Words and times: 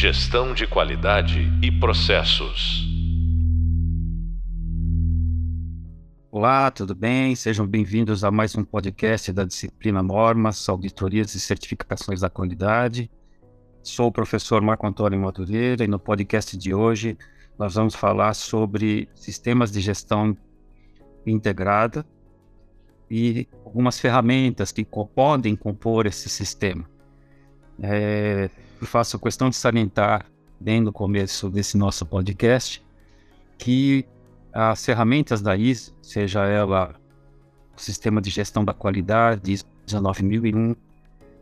Gestão 0.00 0.54
de 0.54 0.66
qualidade 0.66 1.40
e 1.62 1.70
processos. 1.70 2.88
Olá, 6.30 6.70
tudo 6.70 6.94
bem? 6.94 7.36
Sejam 7.36 7.66
bem-vindos 7.66 8.24
a 8.24 8.30
mais 8.30 8.56
um 8.56 8.64
podcast 8.64 9.30
da 9.30 9.44
disciplina 9.44 10.02
Normas, 10.02 10.66
Auditorias 10.70 11.34
e 11.34 11.38
Certificações 11.38 12.18
da 12.22 12.30
Qualidade. 12.30 13.10
Sou 13.82 14.06
o 14.06 14.10
professor 14.10 14.62
Marco 14.62 14.86
Antônio 14.86 15.20
Madureira 15.20 15.84
e 15.84 15.86
no 15.86 15.98
podcast 15.98 16.56
de 16.56 16.72
hoje 16.72 17.18
nós 17.58 17.74
vamos 17.74 17.94
falar 17.94 18.32
sobre 18.32 19.06
sistemas 19.14 19.70
de 19.70 19.82
gestão 19.82 20.34
integrada 21.26 22.06
e 23.10 23.46
algumas 23.66 24.00
ferramentas 24.00 24.72
que 24.72 24.82
podem 25.14 25.54
compor 25.54 26.06
esse 26.06 26.30
sistema. 26.30 26.88
É, 27.82 28.48
faço 28.86 29.18
questão 29.18 29.50
de 29.50 29.56
salientar, 29.56 30.26
bem 30.58 30.80
no 30.80 30.92
começo 30.92 31.48
desse 31.48 31.76
nosso 31.76 32.04
podcast, 32.06 32.84
que 33.58 34.06
as 34.52 34.84
ferramentas 34.84 35.40
da 35.40 35.56
ISO, 35.56 35.94
seja 36.02 36.44
ela 36.44 36.94
o 37.76 37.80
sistema 37.80 38.20
de 38.20 38.30
gestão 38.30 38.64
da 38.64 38.74
qualidade, 38.74 39.52
ISO 39.52 39.66
19001, 39.86 40.74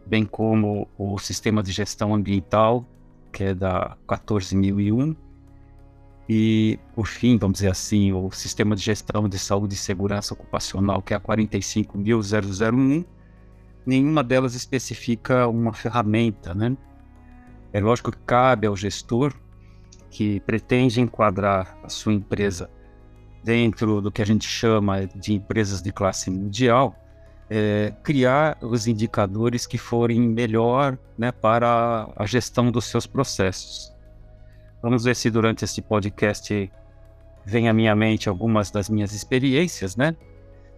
bem 0.07 0.25
como 0.25 0.89
o 0.97 1.19
sistema 1.19 1.63
de 1.63 1.73
gestão 1.73 2.15
ambiental, 2.15 2.85
que 3.33 3.45
é 3.45 3.55
da 3.55 3.97
14001, 4.07 5.15
e, 6.29 6.79
por 6.95 7.07
fim, 7.07 7.39
vamos 7.39 7.59
dizer 7.59 7.71
assim, 7.71 8.13
o 8.13 8.31
sistema 8.31 8.77
de 8.77 8.83
gestão 8.83 9.27
de 9.29 9.39
saúde 9.39 9.75
e 9.75 9.79
segurança 9.79 10.35
ocupacional, 10.35 11.01
que 11.01 11.15
é 11.15 11.17
a 11.17 11.21
45001, 11.21 13.05
nenhuma 13.87 14.23
delas 14.23 14.55
especifica 14.55 15.49
uma 15.49 15.73
ferramenta, 15.73 16.55
né? 16.55 16.77
É 17.73 17.81
lógico 17.81 18.11
que 18.11 18.19
cabe 18.19 18.67
ao 18.67 18.77
gestor 18.77 19.33
que 20.11 20.41
pretende 20.41 21.01
enquadrar 21.01 21.79
a 21.83 21.89
sua 21.89 22.13
empresa 22.13 22.71
dentro 23.45 24.01
do 24.01 24.11
que 24.11 24.23
a 24.23 24.27
gente 24.27 24.47
chama 24.47 25.07
de 25.07 25.35
empresas 25.35 25.81
de 25.83 25.93
classe 25.93 26.31
mundial, 26.31 26.95
é, 27.51 27.93
criar 28.03 28.59
os 28.61 28.87
indicadores 28.87 29.67
que 29.67 29.79
forem 29.79 30.21
melhor 30.21 30.99
né, 31.17 31.33
para 31.33 32.09
a 32.17 32.27
gestão 32.27 32.71
dos 32.71 32.87
seus 32.87 33.07
processos. 33.07 33.95
Vamos 34.83 35.05
ver 35.05 35.17
se 35.17 35.31
durante 35.31 35.65
esse 35.65 35.83
podcast 35.83 36.71
vem 37.45 37.69
à 37.69 37.73
minha 37.73 37.97
mente 37.97 38.29
algumas 38.29 38.71
das 38.71 38.89
minhas 38.89 39.13
experiências, 39.13 39.97
né? 39.97 40.15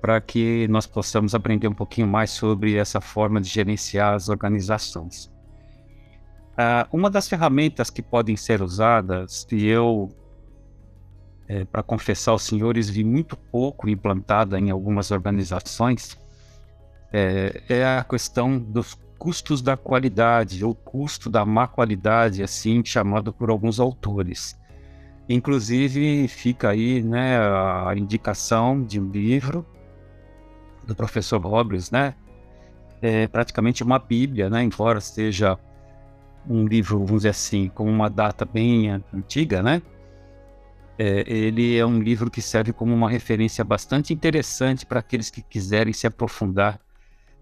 Para 0.01 0.21
que 0.21 0.67
nós 0.69 0.87
possamos 0.87 1.35
aprender 1.35 1.69
um 1.69 1.75
pouquinho 1.75 2.07
mais 2.07 2.31
sobre 2.31 2.77
essa 2.77 3.01
forma 3.01 3.41
de 3.41 3.49
gerenciar 3.49 4.15
as 4.15 4.29
organizações. 4.29 5.31
Uh, 6.61 6.85
uma 6.93 7.09
das 7.09 7.27
ferramentas 7.27 7.89
que 7.89 8.03
podem 8.03 8.37
ser 8.37 8.61
usadas, 8.61 9.47
e 9.51 9.67
eu, 9.67 10.11
é, 11.49 11.65
para 11.65 11.83
confessar 11.83 12.33
aos 12.33 12.43
senhores, 12.43 12.91
vi 12.91 13.03
muito 13.03 13.35
pouco 13.35 13.89
implantada 13.89 14.59
em 14.61 14.69
algumas 14.69 15.11
organizações, 15.11 16.19
é, 17.11 17.63
é 17.67 17.87
a 17.87 18.05
questão 18.05 18.59
dos 18.59 18.93
custos 19.19 19.63
da 19.63 19.75
qualidade, 19.75 20.63
ou 20.63 20.75
custo 20.75 21.31
da 21.31 21.47
má 21.47 21.67
qualidade, 21.67 22.43
assim 22.43 22.85
chamado 22.85 23.33
por 23.33 23.49
alguns 23.49 23.81
autores. 23.81 24.55
Inclusive, 25.31 26.29
fica 26.29 26.69
aí 26.69 27.03
né, 27.03 27.39
a 27.39 27.95
indicação 27.97 28.85
de 28.85 29.01
um 29.01 29.09
livro 29.09 29.65
do 30.87 30.95
professor 30.95 31.41
Robles, 31.41 31.91
né? 31.91 32.15
É 33.01 33.27
praticamente 33.29 33.83
uma 33.83 33.99
bíblia, 33.99 34.51
né? 34.51 34.63
Embora 34.63 35.01
seja 35.01 35.59
um 36.49 36.67
livro, 36.67 36.99
vamos 36.99 37.23
dizer 37.23 37.31
assim, 37.31 37.69
com 37.69 37.89
uma 37.89 38.09
data 38.09 38.45
bem 38.45 38.91
antiga, 39.13 39.63
né? 39.63 39.83
É, 40.99 41.25
ele 41.27 41.77
é 41.77 41.87
um 41.87 41.99
livro 41.99 42.31
que 42.31 42.43
serve 42.43 42.73
como 42.73 42.95
uma 42.95 43.09
referência 43.09 43.65
bastante 43.65 44.13
interessante 44.13 44.85
para 44.85 45.01
aqueles 45.01 45.31
que 45.31 45.43
quiserem 45.43 45.93
se 45.93 46.07
aprofundar 46.07 46.79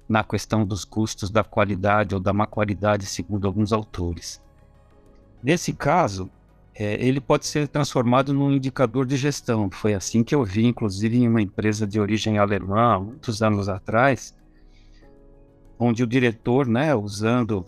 na 0.08 0.22
questão 0.22 0.64
dos 0.64 0.84
custos 0.84 1.28
da 1.28 1.42
qualidade 1.44 2.14
ou 2.14 2.20
da 2.20 2.32
má 2.32 2.46
qualidade, 2.46 3.04
segundo 3.04 3.46
alguns 3.46 3.72
autores. 3.72 4.40
Nesse 5.42 5.72
caso, 5.72 6.30
é, 6.74 6.94
ele 7.04 7.20
pode 7.20 7.46
ser 7.46 7.66
transformado 7.66 8.32
num 8.32 8.52
indicador 8.52 9.04
de 9.04 9.16
gestão. 9.16 9.68
Foi 9.70 9.94
assim 9.94 10.22
que 10.22 10.34
eu 10.34 10.44
vi, 10.44 10.64
inclusive, 10.64 11.18
em 11.18 11.28
uma 11.28 11.42
empresa 11.42 11.86
de 11.86 12.00
origem 12.00 12.38
alemã, 12.38 13.00
muitos 13.00 13.42
anos 13.42 13.68
atrás, 13.68 14.34
onde 15.76 16.04
o 16.04 16.06
diretor, 16.06 16.66
né, 16.66 16.94
usando 16.94 17.64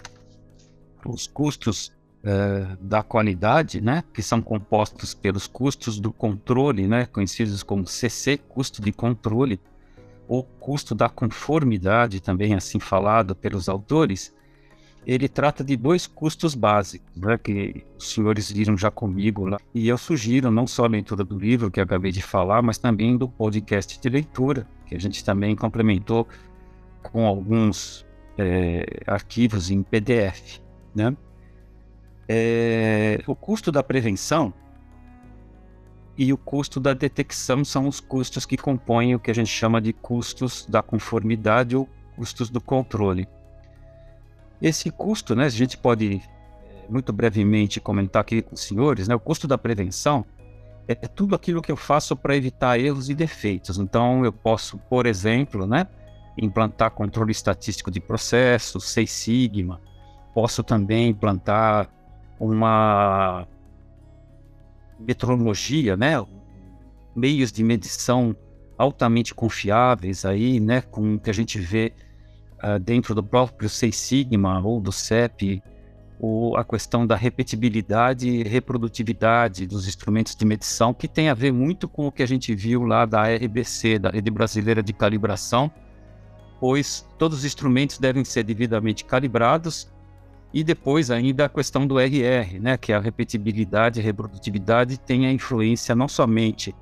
os 1.08 1.26
custos 1.26 1.92
é, 2.22 2.76
da 2.80 3.02
qualidade, 3.02 3.80
né, 3.80 4.04
que 4.12 4.22
são 4.22 4.42
compostos 4.42 5.14
pelos 5.14 5.46
custos 5.46 5.98
do 5.98 6.12
controle, 6.12 6.86
né, 6.86 7.06
conhecidos 7.06 7.62
como 7.62 7.86
CC, 7.86 8.36
custo 8.36 8.82
de 8.82 8.92
controle, 8.92 9.60
o 10.28 10.42
custo 10.42 10.94
da 10.94 11.08
conformidade, 11.08 12.20
também 12.20 12.54
assim 12.54 12.78
falado 12.78 13.34
pelos 13.34 13.68
autores, 13.68 14.34
ele 15.06 15.28
trata 15.28 15.64
de 15.64 15.76
dois 15.76 16.06
custos 16.06 16.54
básicos, 16.54 17.16
né, 17.16 17.38
que 17.38 17.84
os 17.98 18.12
senhores 18.12 18.52
viram 18.52 18.76
já 18.76 18.90
comigo 18.90 19.46
lá. 19.46 19.58
E 19.74 19.88
eu 19.88 19.96
sugiro 19.96 20.50
não 20.50 20.66
só 20.66 20.84
a 20.84 20.88
leitura 20.88 21.24
do 21.24 21.38
livro 21.38 21.70
que 21.70 21.80
acabei 21.80 22.12
de 22.12 22.22
falar, 22.22 22.60
mas 22.60 22.76
também 22.76 23.16
do 23.16 23.28
podcast 23.28 23.98
de 23.98 24.08
leitura, 24.08 24.66
que 24.86 24.94
a 24.94 25.00
gente 25.00 25.24
também 25.24 25.56
complementou 25.56 26.28
com 27.02 27.26
alguns 27.26 28.06
é, 28.36 28.84
arquivos 29.06 29.70
em 29.70 29.82
PDF. 29.82 30.60
Né? 30.94 31.16
É, 32.28 33.22
o 33.26 33.34
custo 33.34 33.72
da 33.72 33.82
prevenção 33.82 34.52
e 36.16 36.32
o 36.32 36.36
custo 36.36 36.78
da 36.78 36.92
detecção 36.92 37.64
são 37.64 37.88
os 37.88 37.98
custos 37.98 38.44
que 38.44 38.56
compõem 38.56 39.14
o 39.14 39.18
que 39.18 39.30
a 39.30 39.34
gente 39.34 39.48
chama 39.48 39.80
de 39.80 39.92
custos 39.92 40.66
da 40.68 40.82
conformidade 40.82 41.74
ou 41.74 41.88
custos 42.16 42.50
do 42.50 42.60
controle. 42.60 43.26
Esse 44.60 44.90
custo, 44.90 45.34
né, 45.34 45.46
a 45.46 45.48
gente 45.48 45.78
pode 45.78 46.16
eh, 46.16 46.84
muito 46.90 47.12
brevemente 47.12 47.80
comentar 47.80 48.20
aqui 48.20 48.42
com 48.42 48.54
os 48.54 48.60
senhores, 48.60 49.08
né, 49.08 49.14
o 49.14 49.20
custo 49.20 49.48
da 49.48 49.56
prevenção 49.56 50.26
é, 50.86 50.92
é 50.92 51.08
tudo 51.08 51.34
aquilo 51.34 51.62
que 51.62 51.72
eu 51.72 51.76
faço 51.76 52.14
para 52.14 52.36
evitar 52.36 52.78
erros 52.78 53.08
e 53.08 53.14
defeitos. 53.14 53.78
Então, 53.78 54.24
eu 54.24 54.32
posso, 54.32 54.76
por 54.76 55.06
exemplo, 55.06 55.66
né, 55.66 55.86
implantar 56.36 56.90
controle 56.90 57.32
estatístico 57.32 57.90
de 57.90 58.00
processos, 58.00 58.90
Seis 58.90 59.10
Sigma, 59.10 59.80
posso 60.34 60.62
também 60.62 61.08
implantar 61.08 61.88
uma 62.38 63.46
metrologia, 64.98 65.96
né? 65.96 66.24
Meios 67.14 67.50
de 67.52 67.62
medição 67.62 68.34
altamente 68.78 69.34
confiáveis 69.34 70.24
aí, 70.24 70.60
né? 70.60 70.80
Com 70.80 71.14
o 71.14 71.20
que 71.20 71.30
a 71.30 71.34
gente 71.34 71.58
vê 71.58 71.92
uh, 72.62 72.78
dentro 72.78 73.14
do 73.14 73.22
próprio 73.22 73.68
Seis 73.68 73.96
Sigma 73.96 74.60
ou 74.60 74.80
do 74.80 74.92
CEP, 74.92 75.62
ou 76.18 76.56
a 76.56 76.64
questão 76.64 77.06
da 77.06 77.16
repetibilidade 77.16 78.28
e 78.28 78.42
reprodutividade 78.42 79.66
dos 79.66 79.88
instrumentos 79.88 80.36
de 80.36 80.44
medição, 80.44 80.92
que 80.92 81.08
tem 81.08 81.30
a 81.30 81.34
ver 81.34 81.50
muito 81.50 81.88
com 81.88 82.06
o 82.06 82.12
que 82.12 82.22
a 82.22 82.26
gente 82.26 82.54
viu 82.54 82.84
lá 82.84 83.06
da 83.06 83.22
RBC, 83.34 83.98
da 83.98 84.10
Rede 84.10 84.30
Brasileira 84.30 84.82
de 84.82 84.92
Calibração, 84.92 85.70
pois 86.60 87.08
todos 87.18 87.38
os 87.38 87.44
instrumentos 87.46 87.98
devem 87.98 88.22
ser 88.22 88.42
devidamente 88.42 89.02
calibrados 89.02 89.90
e 90.52 90.64
depois 90.64 91.10
ainda 91.10 91.44
a 91.44 91.48
questão 91.48 91.86
do 91.86 91.98
RR, 91.98 92.58
né, 92.60 92.76
que 92.76 92.92
é 92.92 92.96
a 92.96 93.00
repetibilidade 93.00 94.00
e 94.00 94.02
reprodutividade 94.02 94.98
tem 94.98 95.26
a 95.26 95.32
influência 95.32 95.94
não 95.94 96.08
somente 96.08 96.74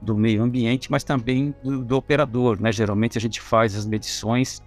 do 0.00 0.16
meio 0.16 0.42
ambiente, 0.42 0.90
mas 0.90 1.02
também 1.02 1.54
do, 1.62 1.82
do 1.82 1.96
operador. 1.96 2.60
Né? 2.60 2.70
Geralmente 2.70 3.16
a 3.16 3.20
gente 3.20 3.40
faz 3.40 3.74
as 3.74 3.86
medições 3.86 4.62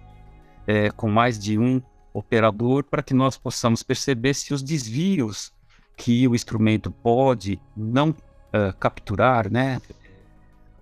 é, 0.66 0.90
com 0.90 1.08
mais 1.08 1.38
de 1.38 1.58
um 1.58 1.80
operador 2.12 2.82
para 2.82 3.02
que 3.02 3.14
nós 3.14 3.38
possamos 3.38 3.82
perceber 3.82 4.34
se 4.34 4.52
os 4.52 4.62
desvios 4.62 5.52
que 5.96 6.26
o 6.26 6.34
instrumento 6.34 6.90
pode 6.90 7.60
não 7.76 8.10
uh, 8.10 8.76
capturar, 8.78 9.50
né, 9.50 9.80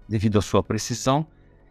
devido 0.09 0.39
à 0.39 0.43
sua 0.43 0.63
precisão, 0.63 1.27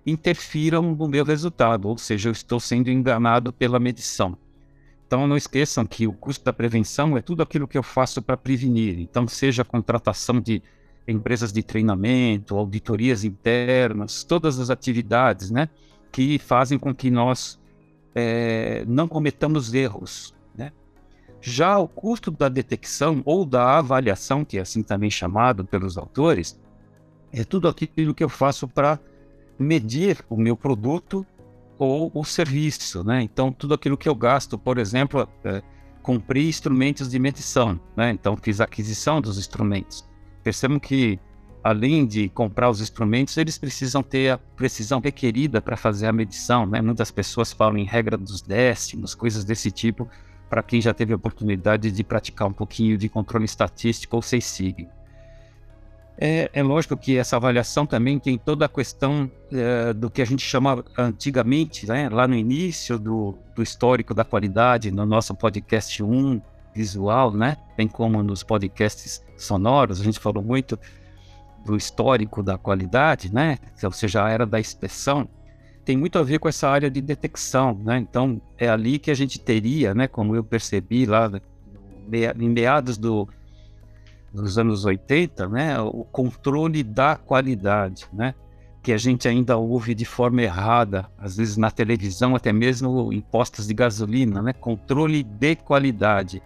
interfiram 0.05 0.81
no 0.81 1.07
meu 1.07 1.23
resultado, 1.23 1.87
ou 1.87 1.97
seja, 1.97 2.29
eu 2.29 2.33
estou 2.33 2.59
sendo 2.59 2.89
enganado 2.89 3.53
pela 3.53 3.79
medição. 3.79 4.37
Então 5.15 5.27
não 5.27 5.37
esqueçam 5.37 5.85
que 5.85 6.05
o 6.05 6.11
custo 6.11 6.43
da 6.43 6.51
prevenção 6.51 7.15
é 7.15 7.21
tudo 7.21 7.41
aquilo 7.41 7.69
que 7.69 7.77
eu 7.77 7.81
faço 7.81 8.21
para 8.21 8.35
prevenir. 8.35 8.99
Então, 8.99 9.25
seja 9.29 9.61
a 9.61 9.65
contratação 9.65 10.41
de 10.41 10.61
empresas 11.07 11.53
de 11.53 11.63
treinamento, 11.63 12.57
auditorias 12.57 13.23
internas, 13.23 14.25
todas 14.25 14.59
as 14.59 14.69
atividades 14.69 15.49
né, 15.49 15.69
que 16.11 16.37
fazem 16.37 16.77
com 16.77 16.93
que 16.93 17.09
nós 17.09 17.57
é, 18.13 18.83
não 18.85 19.07
cometamos 19.07 19.73
erros. 19.73 20.35
Né? 20.53 20.73
Já 21.39 21.79
o 21.79 21.87
custo 21.87 22.29
da 22.29 22.49
detecção 22.49 23.21
ou 23.23 23.45
da 23.45 23.77
avaliação, 23.77 24.43
que 24.43 24.57
é 24.57 24.61
assim 24.61 24.83
também 24.83 25.09
chamado 25.09 25.63
pelos 25.63 25.97
autores, 25.97 26.59
é 27.31 27.45
tudo 27.45 27.69
aquilo 27.69 28.13
que 28.13 28.23
eu 28.23 28.29
faço 28.29 28.67
para 28.67 28.99
medir 29.57 30.25
o 30.29 30.35
meu 30.35 30.57
produto 30.57 31.25
ou 31.77 32.11
o 32.13 32.23
serviço, 32.23 33.03
né? 33.03 33.21
Então, 33.21 33.51
tudo 33.51 33.73
aquilo 33.73 33.97
que 33.97 34.07
eu 34.07 34.15
gasto, 34.15 34.57
por 34.57 34.77
exemplo, 34.77 35.27
é, 35.43 35.61
comprei 36.05 36.47
instrumentos 36.47 37.09
de 37.09 37.17
medição, 37.17 37.79
né? 37.97 38.11
Então 38.11 38.37
fiz 38.37 38.61
a 38.61 38.65
aquisição 38.65 39.19
dos 39.19 39.39
instrumentos. 39.39 40.07
Percebam 40.43 40.79
que 40.79 41.19
além 41.63 42.05
de 42.05 42.29
comprar 42.29 42.69
os 42.69 42.79
instrumentos, 42.79 43.35
eles 43.37 43.57
precisam 43.57 44.03
ter 44.03 44.29
a 44.29 44.37
precisão 44.37 44.99
requerida 44.99 45.59
para 45.59 45.75
fazer 45.75 46.05
a 46.05 46.13
medição, 46.13 46.63
né? 46.67 46.79
Muitas 46.79 47.09
pessoas 47.09 47.51
falam 47.51 47.79
em 47.79 47.85
regra 47.85 48.15
dos 48.15 48.39
décimos, 48.39 49.15
coisas 49.15 49.43
desse 49.43 49.71
tipo, 49.71 50.07
para 50.47 50.61
quem 50.61 50.79
já 50.79 50.93
teve 50.93 51.11
a 51.11 51.15
oportunidade 51.15 51.89
de 51.89 52.03
praticar 52.03 52.47
um 52.47 52.53
pouquinho 52.53 52.99
de 52.99 53.09
controle 53.09 53.45
estatístico 53.45 54.15
ou 54.15 54.21
seis 54.21 54.45
sigma. 54.45 54.91
É, 56.17 56.49
é, 56.53 56.63
lógico 56.63 56.95
que 56.95 57.17
essa 57.17 57.35
avaliação 57.35 57.85
também 57.85 58.17
tem 58.17 58.37
toda 58.37 58.65
a 58.65 58.69
questão 58.69 59.29
é, 59.51 59.93
do 59.93 60.09
que 60.09 60.21
a 60.21 60.25
gente 60.25 60.45
chamava 60.45 60.85
antigamente, 60.97 61.85
né, 61.85 62.07
lá 62.07 62.25
no 62.25 62.35
início 62.35 62.97
do, 62.97 63.37
do, 63.53 63.61
histórico 63.61 64.13
da 64.13 64.23
qualidade, 64.23 64.91
no 64.91 65.05
nosso 65.05 65.35
podcast 65.35 66.01
1 66.01 66.41
visual, 66.73 67.31
né, 67.31 67.57
bem 67.75 67.87
como 67.87 68.23
nos 68.23 68.43
podcasts 68.43 69.21
sonoros, 69.35 69.99
a 69.99 70.03
gente 70.03 70.17
falou 70.17 70.41
muito 70.41 70.79
do 71.65 71.75
histórico 71.75 72.41
da 72.41 72.57
qualidade, 72.57 73.33
né, 73.33 73.57
ou 73.83 73.91
seja, 73.91 74.23
a 74.23 74.29
era 74.29 74.45
da 74.45 74.59
inspeção, 74.59 75.27
tem 75.83 75.97
muito 75.97 76.17
a 76.17 76.23
ver 76.23 76.39
com 76.39 76.47
essa 76.47 76.69
área 76.69 76.89
de 76.89 77.01
detecção, 77.01 77.77
né, 77.83 77.97
então 77.97 78.41
é 78.57 78.69
ali 78.69 78.99
que 78.99 79.11
a 79.11 79.15
gente 79.15 79.37
teria, 79.37 79.93
né, 79.93 80.07
como 80.07 80.33
eu 80.33 80.45
percebi 80.45 81.05
lá 81.05 81.29
em 82.39 82.49
meados 82.49 82.97
do 82.97 83.27
dos 84.41 84.57
anos 84.57 84.85
80, 84.85 85.47
né, 85.47 85.79
o 85.79 86.03
controle 86.03 86.83
da 86.83 87.15
qualidade, 87.15 88.07
né, 88.13 88.35
que 88.83 88.91
a 88.91 88.97
gente 88.97 89.27
ainda 89.27 89.57
ouve 89.57 89.95
de 89.95 90.05
forma 90.05 90.41
errada, 90.41 91.09
às 91.17 91.37
vezes 91.37 91.57
na 91.57 91.71
televisão, 91.71 92.35
até 92.35 92.53
mesmo 92.53 93.11
em 93.11 93.21
postos 93.21 93.67
de 93.67 93.73
gasolina, 93.73 94.41
né, 94.41 94.53
controle 94.53 95.23
de 95.23 95.55
qualidade. 95.55 96.41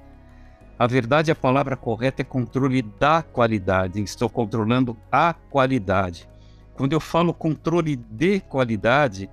A 0.78 0.88
verdade, 0.88 1.30
a 1.30 1.36
palavra 1.36 1.76
correta 1.76 2.22
é 2.22 2.26
controle 2.26 2.82
da 2.82 3.22
qualidade. 3.22 4.02
Estou 4.02 4.30
controlando 4.30 4.96
a 5.12 5.34
qualidade. 5.34 6.30
Quando 6.74 6.94
eu 6.94 7.02
falo 7.02 7.34
controle 7.34 7.98
de 7.98 8.40
qualidade, 8.40 9.30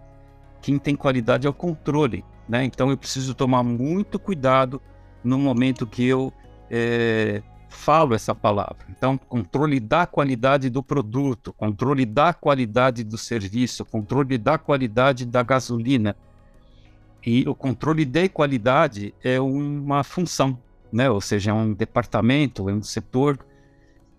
quem 0.61 0.77
tem 0.77 0.97
qualidade 0.97 1.47
é 1.47 1.51
o 1.51 1.53
controle, 1.53 2.25
né? 2.49 2.65
Então 2.65 2.91
eu 2.91 2.97
preciso 2.97 3.33
tomar 3.33 3.63
muito 3.63 4.19
cuidado 4.19 4.83
no 5.23 5.39
momento 5.39 5.87
que 5.87 6.05
eu 6.05 6.33
é, 6.69 7.41
falo 7.69 8.15
essa 8.15 8.35
palavra. 8.35 8.79
Então, 8.89 9.17
controle 9.17 9.79
da 9.79 10.07
qualidade 10.07 10.71
do 10.71 10.83
produto, 10.83 11.53
controle 11.53 12.05
da 12.05 12.33
qualidade 12.33 13.05
do 13.05 13.19
serviço, 13.19 13.85
controle 13.85 14.39
da 14.39 14.59
qualidade 14.59 15.25
da 15.25 15.43
gasolina. 15.43 16.17
E 17.25 17.49
o 17.49 17.55
controle 17.55 18.05
de 18.05 18.29
qualidade 18.29 19.15
é 19.23 19.41
uma 19.41 20.03
função, 20.05 20.59
né? 20.93 21.11
ou 21.11 21.21
seja, 21.21 21.51
é 21.51 21.55
um 21.55 21.73
departamento, 21.73 22.69
é 22.69 22.73
um 22.73 22.83
setor 22.83 23.39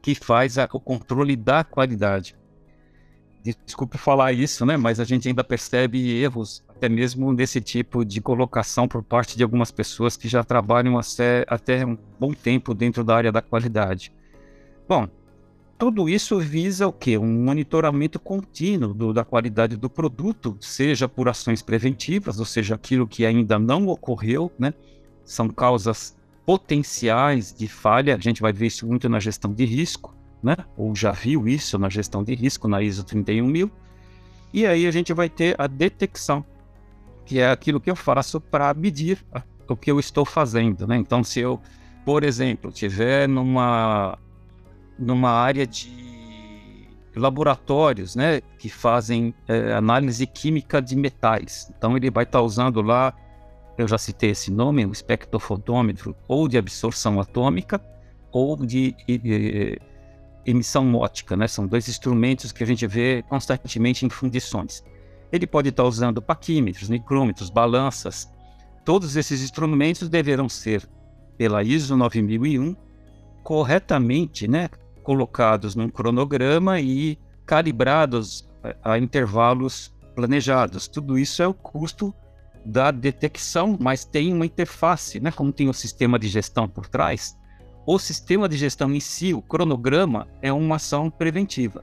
que 0.01 0.15
faz 0.15 0.57
a, 0.57 0.69
o 0.71 0.79
controle 0.79 1.35
da 1.35 1.63
qualidade. 1.63 2.36
Desculpe 3.65 3.97
falar 3.97 4.33
isso, 4.33 4.65
né? 4.65 4.77
mas 4.77 4.99
a 4.99 5.03
gente 5.03 5.27
ainda 5.27 5.43
percebe 5.43 6.11
erros 6.19 6.63
até 6.67 6.87
mesmo 6.87 7.31
nesse 7.33 7.59
tipo 7.59 8.05
de 8.05 8.21
colocação 8.21 8.87
por 8.87 9.03
parte 9.03 9.35
de 9.35 9.43
algumas 9.43 9.71
pessoas 9.71 10.15
que 10.15 10.27
já 10.27 10.43
trabalham 10.43 10.99
até 11.47 11.85
um 11.85 11.97
bom 12.19 12.33
tempo 12.33 12.73
dentro 12.73 13.03
da 13.03 13.15
área 13.15 13.31
da 13.31 13.41
qualidade. 13.41 14.13
Bom, 14.87 15.07
tudo 15.77 16.09
isso 16.09 16.39
visa 16.39 16.87
o 16.87 16.91
quê? 16.91 17.19
Um 17.19 17.43
monitoramento 17.43 18.19
contínuo 18.19 18.95
do, 18.95 19.13
da 19.13 19.23
qualidade 19.23 19.77
do 19.77 19.89
produto, 19.89 20.57
seja 20.59 21.07
por 21.07 21.29
ações 21.29 21.61
preventivas, 21.61 22.39
ou 22.39 22.45
seja, 22.45 22.73
aquilo 22.73 23.07
que 23.07 23.25
ainda 23.25 23.59
não 23.59 23.87
ocorreu, 23.87 24.51
né? 24.57 24.73
São 25.23 25.49
causas 25.49 26.17
potenciais 26.47 27.53
de 27.53 27.67
falha, 27.67 28.15
a 28.15 28.19
gente 28.19 28.41
vai 28.41 28.51
ver 28.51 28.67
isso 28.67 28.87
muito 28.87 29.07
na 29.07 29.19
gestão 29.19 29.53
de 29.53 29.65
risco, 29.65 30.16
né? 30.41 30.55
Ou 30.75 30.95
já 30.95 31.11
viu 31.11 31.47
isso 31.47 31.77
na 31.77 31.89
gestão 31.89 32.23
de 32.23 32.33
risco 32.35 32.67
na 32.67 32.81
ISO 32.81 33.03
31000. 33.03 33.71
E 34.53 34.65
aí 34.65 34.87
a 34.87 34.91
gente 34.91 35.13
vai 35.13 35.29
ter 35.29 35.55
a 35.59 35.67
detecção 35.67 36.45
que 37.27 37.39
é 37.39 37.51
aquilo 37.51 37.81
que 37.81 37.91
eu 37.91 37.95
faço 37.95 38.39
para 38.39 38.73
medir 38.73 39.23
o 39.67 39.75
que 39.75 39.91
eu 39.91 39.99
estou 39.99 40.23
fazendo, 40.23 40.87
né? 40.87 40.95
Então, 40.95 41.21
se 41.25 41.41
eu, 41.41 41.59
por 42.05 42.23
exemplo, 42.23 42.71
tiver 42.71 43.27
numa 43.27 44.17
numa 44.97 45.29
área 45.29 45.67
de 45.67 46.87
laboratórios, 47.15 48.15
né, 48.15 48.41
que 48.57 48.69
fazem 48.69 49.33
é, 49.47 49.73
análise 49.73 50.25
química 50.25 50.81
de 50.81 50.95
metais, 50.95 51.71
então 51.77 51.95
ele 51.95 52.09
vai 52.09 52.23
estar 52.23 52.39
tá 52.39 52.43
usando 52.43 52.81
lá, 52.81 53.13
eu 53.77 53.87
já 53.87 53.97
citei 53.97 54.31
esse 54.31 54.51
nome, 54.51 54.85
o 54.85 54.91
espectrofotômetro, 54.91 56.15
ou 56.27 56.47
de 56.47 56.57
absorção 56.57 57.19
atômica, 57.19 57.79
ou 58.31 58.55
de, 58.65 58.95
de 59.07 59.79
emissão 60.47 60.95
ótica, 60.95 61.35
né? 61.35 61.47
São 61.47 61.67
dois 61.67 61.89
instrumentos 61.89 62.53
que 62.53 62.63
a 62.63 62.65
gente 62.65 62.87
vê 62.87 63.23
constantemente 63.27 64.05
em 64.05 64.09
fundições. 64.09 64.81
Ele 65.31 65.45
pode 65.45 65.69
estar 65.69 65.83
usando 65.83 66.21
paquímetros, 66.21 66.87
micrômetros, 66.87 67.49
balanças. 67.49 68.31
Todos 68.85 69.17
esses 69.17 69.43
instrumentos 69.43 70.07
deverão 70.07 70.47
ser, 70.47 70.87
pela 71.37 71.61
ISO 71.61 71.97
9001, 71.97 72.75
corretamente 73.43 74.47
né, 74.47 74.69
colocados 75.03 75.75
num 75.75 75.89
cronograma 75.89 76.79
e 76.79 77.19
calibrados 77.45 78.47
a, 78.83 78.93
a 78.93 78.97
intervalos 78.97 79.93
planejados. 80.15 80.87
Tudo 80.87 81.19
isso 81.19 81.43
é 81.43 81.47
o 81.47 81.53
custo 81.53 82.13
da 82.65 82.89
detecção, 82.89 83.77
mas 83.79 84.05
tem 84.05 84.33
uma 84.33 84.45
interface, 84.45 85.19
né? 85.19 85.31
Como 85.31 85.53
tem 85.53 85.69
o 85.69 85.73
sistema 85.73 86.17
de 86.17 86.27
gestão 86.27 86.67
por 86.67 86.87
trás, 86.87 87.36
o 87.87 87.97
sistema 87.97 88.49
de 88.49 88.57
gestão 88.57 88.93
em 88.93 88.99
si, 88.99 89.33
o 89.33 89.41
cronograma, 89.41 90.27
é 90.41 90.51
uma 90.51 90.75
ação 90.75 91.09
preventiva. 91.09 91.81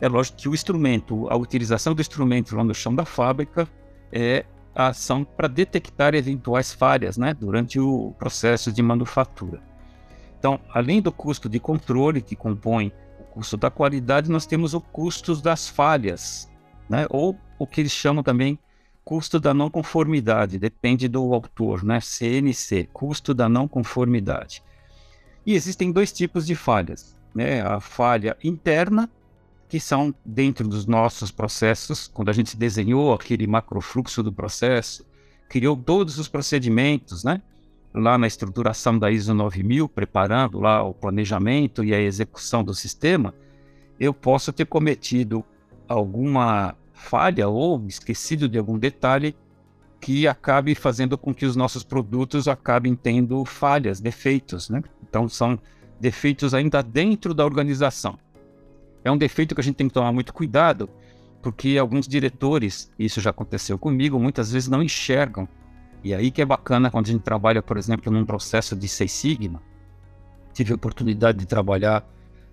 É 0.00 0.08
lógico 0.08 0.36
que 0.36 0.48
o 0.48 0.54
instrumento, 0.54 1.28
a 1.30 1.36
utilização 1.36 1.94
do 1.94 2.00
instrumento 2.00 2.56
lá 2.56 2.64
no 2.64 2.74
chão 2.74 2.92
da 2.92 3.04
fábrica 3.04 3.68
é 4.10 4.44
a 4.74 4.88
ação 4.88 5.22
para 5.22 5.46
detectar 5.46 6.12
eventuais 6.16 6.72
falhas 6.72 7.16
né, 7.16 7.32
durante 7.32 7.78
o 7.78 8.12
processo 8.18 8.72
de 8.72 8.82
manufatura. 8.82 9.62
Então, 10.36 10.58
além 10.74 11.00
do 11.00 11.12
custo 11.12 11.48
de 11.48 11.60
controle 11.60 12.20
que 12.20 12.34
compõe 12.34 12.92
o 13.20 13.22
custo 13.22 13.56
da 13.56 13.70
qualidade, 13.70 14.28
nós 14.28 14.44
temos 14.44 14.74
o 14.74 14.80
custo 14.80 15.36
das 15.36 15.68
falhas, 15.68 16.50
né, 16.90 17.06
ou 17.08 17.38
o 17.60 17.64
que 17.64 17.80
eles 17.80 17.92
chamam 17.92 18.24
também 18.24 18.58
custo 19.04 19.38
da 19.38 19.54
não 19.54 19.70
conformidade, 19.70 20.58
depende 20.58 21.06
do 21.06 21.32
autor, 21.32 21.84
né, 21.84 22.00
CNC, 22.00 22.88
custo 22.92 23.32
da 23.32 23.48
não 23.48 23.68
conformidade. 23.68 24.64
E 25.44 25.54
existem 25.54 25.90
dois 25.90 26.12
tipos 26.12 26.46
de 26.46 26.54
falhas, 26.54 27.16
né, 27.34 27.62
a 27.62 27.80
falha 27.80 28.36
interna 28.42 29.10
que 29.72 29.80
são 29.80 30.14
dentro 30.22 30.68
dos 30.68 30.84
nossos 30.84 31.30
processos, 31.30 32.06
quando 32.06 32.28
a 32.28 32.32
gente 32.34 32.58
desenhou 32.58 33.14
aquele 33.14 33.46
macrofluxo 33.46 34.22
do 34.22 34.30
processo, 34.30 35.02
criou 35.48 35.74
todos 35.74 36.18
os 36.18 36.28
procedimentos, 36.28 37.24
né? 37.24 37.40
Lá 37.94 38.18
na 38.18 38.26
estruturação 38.26 38.98
da 38.98 39.10
ISO 39.10 39.32
9000, 39.32 39.88
preparando 39.88 40.60
lá 40.60 40.82
o 40.82 40.92
planejamento 40.92 41.82
e 41.82 41.94
a 41.94 42.00
execução 42.00 42.62
do 42.62 42.74
sistema, 42.74 43.34
eu 43.98 44.12
posso 44.12 44.52
ter 44.52 44.66
cometido 44.66 45.42
alguma 45.88 46.76
falha 46.92 47.48
ou 47.48 47.82
esquecido 47.86 48.50
de 48.50 48.58
algum 48.58 48.78
detalhe 48.78 49.34
que 50.02 50.26
acabe 50.26 50.74
fazendo 50.74 51.16
com 51.16 51.32
que 51.32 51.46
os 51.46 51.54
nossos 51.54 51.84
produtos 51.84 52.48
acabem 52.48 52.96
tendo 52.96 53.44
falhas, 53.44 54.00
defeitos, 54.00 54.68
né? 54.68 54.82
Então 55.00 55.28
são 55.28 55.56
defeitos 56.00 56.52
ainda 56.52 56.82
dentro 56.82 57.32
da 57.32 57.44
organização. 57.44 58.18
É 59.04 59.12
um 59.12 59.16
defeito 59.16 59.54
que 59.54 59.60
a 59.60 59.64
gente 59.64 59.76
tem 59.76 59.86
que 59.86 59.94
tomar 59.94 60.10
muito 60.10 60.34
cuidado, 60.34 60.90
porque 61.40 61.78
alguns 61.78 62.08
diretores, 62.08 62.90
isso 62.98 63.20
já 63.20 63.30
aconteceu 63.30 63.78
comigo, 63.78 64.18
muitas 64.18 64.50
vezes 64.50 64.68
não 64.68 64.82
enxergam. 64.82 65.46
E 66.02 66.12
aí 66.12 66.32
que 66.32 66.42
é 66.42 66.44
bacana 66.44 66.90
quando 66.90 67.06
a 67.06 67.12
gente 67.12 67.22
trabalha, 67.22 67.62
por 67.62 67.76
exemplo, 67.76 68.12
num 68.12 68.24
processo 68.24 68.74
de 68.74 68.88
Seis 68.88 69.12
Sigma. 69.12 69.62
Tive 70.52 70.72
a 70.72 70.74
oportunidade 70.74 71.38
de 71.38 71.46
trabalhar 71.46 72.04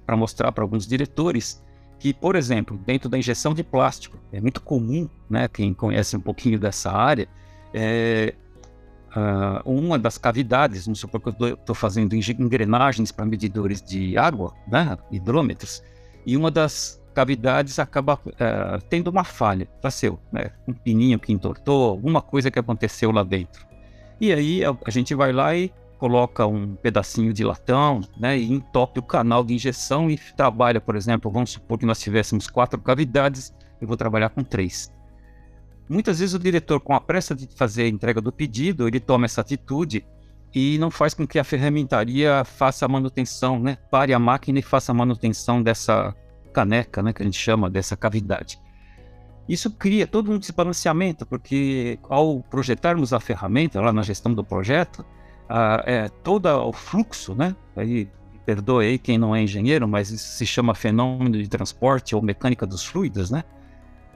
para 0.06 0.16
mostrar 0.16 0.52
para 0.52 0.64
alguns 0.64 0.86
diretores 0.86 1.64
que, 2.00 2.14
por 2.14 2.36
exemplo, 2.36 2.78
dentro 2.86 3.10
da 3.10 3.18
injeção 3.18 3.54
de 3.54 3.64
plástico, 3.64 4.18
é 4.32 4.40
muito 4.40 4.62
comum, 4.62 5.10
né, 5.30 5.48
quem 5.48 5.74
conhece 5.74 6.16
um 6.16 6.22
pouquinho 6.22 6.58
dessa 6.58 6.92
área, 6.92 7.28
é, 7.74 8.34
uh, 9.16 9.70
uma 9.70 10.00
das 10.00 10.18
cavidades, 10.18 10.86
vamos 10.86 11.00
supor 11.00 11.22
que 11.22 11.30
eu 11.30 11.54
estou 11.56 11.76
fazendo 11.76 12.16
engrenagens 12.16 13.12
para 13.12 13.26
medidores 13.26 13.82
de 13.82 14.18
água, 14.18 14.54
né, 14.68 14.98
hidrômetros, 15.12 15.84
e 16.26 16.38
uma 16.38 16.50
das 16.50 17.00
cavidades 17.14 17.80
acaba 17.80 18.20
é, 18.40 18.80
tendo 18.90 19.10
uma 19.10 19.24
falha, 19.24 19.68
nasceu, 19.84 20.20
né? 20.32 20.52
um 20.68 20.74
pininho 20.74 21.20
que 21.20 21.34
entortou, 21.34 21.90
alguma 21.90 22.22
coisa 22.22 22.50
que 22.50 22.58
aconteceu 22.58 23.12
lá 23.12 23.24
dentro. 23.24 23.68
E 24.22 24.32
aí 24.32 24.64
a, 24.64 24.76
a 24.86 24.90
gente 24.90 25.14
vai 25.16 25.34
lá 25.34 25.56
e 25.56 25.72
coloca 26.00 26.48
um 26.48 26.76
pedacinho 26.76 27.34
de 27.34 27.44
latão 27.44 28.02
né, 28.18 28.38
e 28.38 28.52
entope 28.52 29.00
o 29.00 29.04
canal 29.04 29.44
de 29.44 29.54
injeção 29.54 30.10
e 30.10 30.18
trabalha, 30.36 30.80
por 30.80 30.96
exemplo, 30.96 31.30
vamos 31.30 31.52
supor 31.52 31.78
que 31.78 31.86
nós 31.86 32.00
tivéssemos 32.00 32.48
quatro 32.48 32.80
cavidades, 32.80 33.54
eu 33.82 33.88
vou 33.88 33.98
trabalhar 33.98 34.30
com 34.30 34.42
três. 34.42 34.92
Muitas 35.90 36.20
vezes 36.20 36.34
o 36.34 36.40
diretor, 36.40 36.80
com 36.80 36.94
a 36.94 37.02
pressa 37.02 37.36
de 37.36 37.48
fazer 37.56 37.84
a 37.84 37.88
entrega 37.88 38.22
do 38.22 38.32
pedido, 38.32 38.88
ele 38.88 39.00
toma 39.00 39.26
essa 39.26 39.42
atitude 39.42 40.06
e 40.54 40.78
não 40.78 40.90
faz 40.90 41.14
com 41.14 41.28
que 41.28 41.38
a 41.38 41.44
ferramentaria 41.44 42.44
faça 42.46 42.86
a 42.86 42.88
manutenção, 42.88 43.60
né? 43.60 43.78
Pare 43.92 44.14
a 44.14 44.20
máquina 44.20 44.60
e 44.60 44.64
faça 44.64 44.92
a 44.92 44.96
manutenção 44.96 45.62
dessa 45.62 46.16
caneca, 46.54 47.02
né? 47.02 47.12
Que 47.12 47.24
a 47.24 47.26
gente 47.26 47.38
chama 47.38 47.70
dessa 47.70 47.98
cavidade. 47.98 48.60
Isso 49.48 49.72
cria 49.72 50.06
todo 50.06 50.32
um 50.32 50.38
desbalanceamento, 50.38 51.26
porque 51.26 51.98
ao 52.08 52.40
projetarmos 52.42 53.12
a 53.12 53.20
ferramenta 53.20 53.82
lá 53.82 53.92
na 53.92 54.04
gestão 54.04 54.32
do 54.32 54.44
projeto, 54.44 55.04
a, 55.50 55.84
é, 55.86 56.08
todo 56.08 56.46
o 56.46 56.72
fluxo, 56.72 57.34
né? 57.34 57.56
Aí, 57.76 58.08
perdoe 58.46 58.86
aí 58.86 59.00
quem 59.00 59.18
não 59.18 59.36
é 59.36 59.42
engenheiro, 59.42 59.88
mas 59.88 60.12
isso 60.12 60.38
se 60.38 60.46
chama 60.46 60.76
fenômeno 60.76 61.42
de 61.42 61.48
transporte 61.48 62.16
ou 62.16 62.22
mecânica 62.22 62.66
dos 62.66 62.86
fluidos, 62.86 63.32
né? 63.32 63.44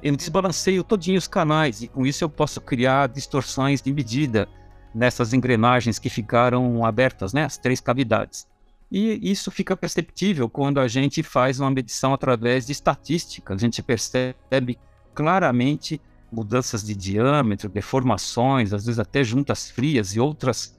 Eu 0.02 0.16
desbalanceio 0.16 0.84
todinho 0.84 1.18
os 1.18 1.28
canais 1.28 1.82
e 1.82 1.88
com 1.88 2.06
isso 2.06 2.24
eu 2.24 2.30
posso 2.30 2.62
criar 2.62 3.08
distorções 3.08 3.82
de 3.82 3.92
medida 3.92 4.48
nessas 4.94 5.34
engrenagens 5.34 5.98
que 5.98 6.10
ficaram 6.10 6.86
abertas, 6.86 7.34
né? 7.34 7.46
As 7.46 7.58
três 7.58 7.80
cavidades. 7.80 8.48
E 8.92 9.20
isso 9.32 9.50
fica 9.50 9.76
perceptível 9.76 10.48
quando 10.48 10.80
a 10.80 10.88
gente 10.88 11.24
faz 11.24 11.60
uma 11.60 11.72
medição 11.72 12.14
através 12.14 12.66
de 12.66 12.74
estatística. 12.74 13.56
A 13.56 13.58
gente 13.58 13.82
percebe 13.82 14.78
claramente 15.16 16.00
mudanças 16.32 16.84
de 16.84 16.94
diâmetro, 16.94 17.70
deformações, 17.70 18.74
às 18.74 18.86
vezes 18.86 19.00
até 19.00 19.24
juntas 19.24 19.72
frias 19.72 20.16
e 20.16 20.20
outras 20.20 20.78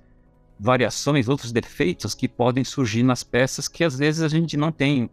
variações, 0.58 1.28
outros 1.28 1.52
defeitos 1.52 2.14
que 2.14 2.28
podem 2.28 2.64
surgir 2.64 3.02
nas 3.02 3.22
peças 3.22 3.68
que 3.68 3.84
às 3.84 3.98
vezes 3.98 4.22
a 4.22 4.28
gente 4.28 4.56
não 4.56 4.70
tem 4.70 5.10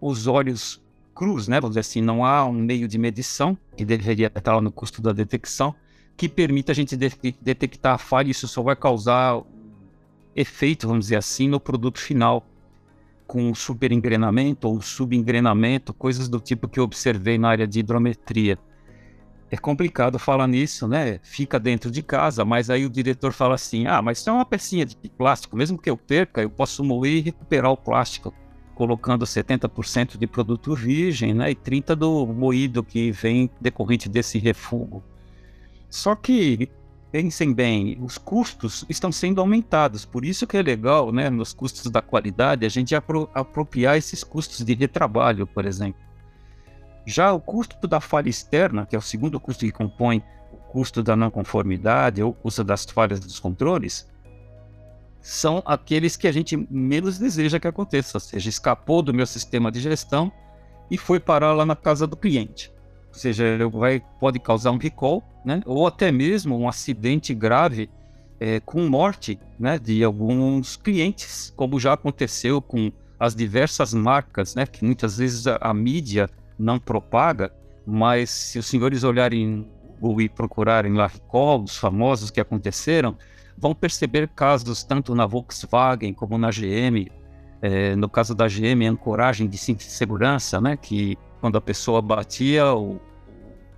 os 0.00 0.26
olhos 0.26 0.82
crus, 1.14 1.48
né? 1.48 1.60
Vamos 1.60 1.72
dizer 1.72 1.80
assim, 1.80 2.00
não 2.00 2.24
há 2.24 2.44
um 2.44 2.52
meio 2.52 2.86
de 2.86 2.98
medição 2.98 3.56
que 3.76 3.84
deveria 3.84 4.26
estar 4.26 4.60
no 4.60 4.70
custo 4.70 5.00
da 5.00 5.12
detecção 5.12 5.74
que 6.16 6.28
permita 6.28 6.72
a 6.72 6.74
gente 6.74 6.96
de 6.96 7.10
detectar 7.40 7.94
a 7.94 7.98
falha. 7.98 8.30
Isso 8.30 8.46
só 8.46 8.62
vai 8.62 8.76
causar 8.76 9.42
efeito, 10.34 10.86
vamos 10.86 11.06
dizer 11.06 11.16
assim, 11.16 11.48
no 11.48 11.60
produto 11.60 11.98
final, 11.98 12.46
com 13.26 13.54
superengrenamento 13.54 14.68
ou 14.68 14.80
subengrenamento, 14.82 15.94
coisas 15.94 16.28
do 16.28 16.40
tipo 16.40 16.68
que 16.68 16.78
eu 16.78 16.84
observei 16.84 17.38
na 17.38 17.48
área 17.48 17.66
de 17.66 17.80
hidrometria. 17.80 18.58
É 19.50 19.56
complicado 19.56 20.18
falar 20.18 20.46
nisso, 20.46 20.88
né? 20.88 21.20
Fica 21.22 21.60
dentro 21.60 21.90
de 21.90 22.02
casa, 22.02 22.44
mas 22.44 22.70
aí 22.70 22.84
o 22.84 22.90
diretor 22.90 23.32
fala 23.32 23.54
assim: 23.54 23.86
ah, 23.86 24.00
mas 24.02 24.18
isso 24.18 24.30
é 24.30 24.32
uma 24.32 24.44
pecinha 24.44 24.84
de 24.84 24.96
plástico, 25.16 25.56
mesmo 25.56 25.78
que 25.78 25.88
eu 25.88 25.96
perca, 25.96 26.42
eu 26.42 26.50
posso 26.50 26.82
moer 26.82 27.18
e 27.18 27.20
recuperar 27.20 27.70
o 27.70 27.76
plástico, 27.76 28.34
colocando 28.74 29.24
70% 29.24 30.18
de 30.18 30.26
produto 30.26 30.74
virgem 30.74 31.32
né, 31.32 31.50
e 31.50 31.54
30% 31.54 31.94
do 31.94 32.26
moído 32.26 32.82
que 32.82 33.10
vem 33.12 33.48
decorrente 33.60 34.08
desse 34.08 34.38
refugo. 34.38 35.02
Só 35.88 36.16
que, 36.16 36.68
pensem 37.12 37.52
bem, 37.52 37.96
os 38.00 38.18
custos 38.18 38.84
estão 38.88 39.12
sendo 39.12 39.40
aumentados, 39.40 40.04
por 40.04 40.24
isso 40.24 40.46
que 40.46 40.56
é 40.56 40.62
legal, 40.62 41.12
né, 41.12 41.30
nos 41.30 41.52
custos 41.52 41.88
da 41.90 42.02
qualidade, 42.02 42.66
a 42.66 42.68
gente 42.68 42.94
apro 42.94 43.30
apropriar 43.32 43.96
esses 43.96 44.24
custos 44.24 44.64
de 44.64 44.74
retrabalho, 44.74 45.46
por 45.46 45.64
exemplo. 45.64 46.00
Já 47.06 47.32
o 47.32 47.40
custo 47.40 47.86
da 47.86 48.00
falha 48.00 48.28
externa, 48.28 48.86
que 48.86 48.96
é 48.96 48.98
o 48.98 49.02
segundo 49.02 49.38
custo 49.38 49.64
que 49.64 49.72
compõe 49.72 50.22
o 50.52 50.56
custo 50.56 51.02
da 51.02 51.14
não 51.14 51.30
conformidade 51.30 52.22
ou 52.22 52.30
o 52.30 52.34
custo 52.34 52.64
das 52.64 52.84
falhas 52.84 53.20
dos 53.20 53.38
controles, 53.38 54.08
são 55.20 55.62
aqueles 55.64 56.16
que 56.16 56.28
a 56.28 56.32
gente 56.32 56.54
menos 56.70 57.18
deseja 57.18 57.58
que 57.58 57.66
aconteça, 57.66 58.16
ou 58.16 58.20
seja, 58.20 58.48
escapou 58.48 59.00
do 59.00 59.14
meu 59.14 59.26
sistema 59.26 59.72
de 59.72 59.80
gestão 59.80 60.30
e 60.90 60.98
foi 60.98 61.18
parar 61.18 61.54
lá 61.54 61.64
na 61.64 61.74
casa 61.74 62.06
do 62.06 62.16
cliente. 62.16 62.70
Ou 63.08 63.14
seja, 63.14 63.44
vai, 63.70 64.02
pode 64.20 64.38
causar 64.38 64.70
um 64.70 64.76
recall, 64.76 65.22
né? 65.44 65.62
ou 65.64 65.86
até 65.86 66.12
mesmo 66.12 66.58
um 66.58 66.68
acidente 66.68 67.32
grave 67.32 67.88
é, 68.38 68.60
com 68.60 68.86
morte 68.86 69.38
né, 69.58 69.78
de 69.78 70.04
alguns 70.04 70.76
clientes, 70.76 71.52
como 71.56 71.80
já 71.80 71.94
aconteceu 71.94 72.60
com 72.60 72.92
as 73.18 73.34
diversas 73.34 73.94
marcas, 73.94 74.54
né, 74.54 74.66
que 74.66 74.84
muitas 74.84 75.16
vezes 75.16 75.46
a, 75.46 75.56
a 75.60 75.72
mídia 75.72 76.28
não 76.58 76.78
propaga, 76.78 77.52
mas 77.86 78.30
se 78.30 78.58
os 78.58 78.66
senhores 78.66 79.04
olharem 79.04 79.68
e 80.18 80.28
procurarem 80.28 80.92
lá 80.92 81.06
recalls 81.06 81.76
famosos 81.76 82.30
que 82.30 82.40
aconteceram, 82.40 83.16
vão 83.56 83.74
perceber 83.74 84.28
casos 84.28 84.84
tanto 84.84 85.14
na 85.14 85.26
Volkswagen 85.26 86.12
como 86.12 86.36
na 86.36 86.50
GM. 86.50 87.10
É, 87.62 87.96
no 87.96 88.08
caso 88.08 88.34
da 88.34 88.46
GM, 88.46 88.86
ancoragem 88.86 89.48
de 89.48 89.56
cinto 89.56 89.78
de 89.78 89.90
segurança, 89.90 90.60
né, 90.60 90.76
que 90.76 91.16
quando 91.40 91.56
a 91.56 91.60
pessoa 91.60 92.02
batia, 92.02 92.74
o 92.74 93.00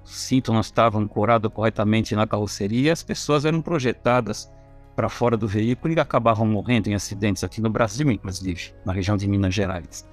cinto 0.04 0.52
não 0.52 0.61
estava 0.61 0.99
ancorado 0.99 1.49
corretamente 1.50 2.16
na 2.16 2.26
carroceria, 2.26 2.92
as 2.92 3.02
pessoas 3.02 3.45
eram 3.45 3.61
projetadas 3.61 4.50
para 4.97 5.09
fora 5.09 5.37
do 5.37 5.47
veículo 5.47 5.95
e 5.95 6.00
acabavam 6.00 6.47
morrendo 6.47 6.88
em 6.88 6.95
acidentes 6.95 7.45
aqui 7.45 7.61
no 7.61 7.68
Brasil, 7.68 8.11
inclusive, 8.11 8.73
na 8.85 8.92
região 8.92 9.16
de 9.16 9.28
Minas 9.28 9.54
Gerais. 9.54 10.09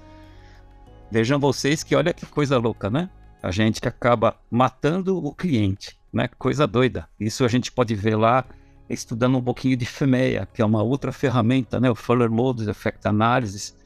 Vejam 1.13 1.39
vocês 1.39 1.83
que 1.83 1.95
olha 1.95 2.11
que 2.11 2.25
coisa 2.25 2.57
louca, 2.57 2.89
né? 2.89 3.07
A 3.43 3.51
gente 3.51 3.79
acaba 3.87 4.35
matando 4.49 5.23
o 5.23 5.31
cliente, 5.31 5.95
né? 6.11 6.27
Coisa 6.39 6.65
doida. 6.65 7.07
Isso 7.19 7.45
a 7.45 7.47
gente 7.47 7.71
pode 7.71 7.93
ver 7.93 8.15
lá 8.15 8.43
estudando 8.89 9.37
um 9.37 9.41
pouquinho 9.43 9.77
de 9.77 9.85
FEMEA, 9.85 10.47
que 10.51 10.59
é 10.59 10.65
uma 10.65 10.81
outra 10.81 11.11
ferramenta, 11.11 11.79
né? 11.79 11.87
O 11.87 11.93
Fuller 11.93 12.31
Mode 12.31 12.67
Effect 12.67 13.07
Analysis, 13.07 13.77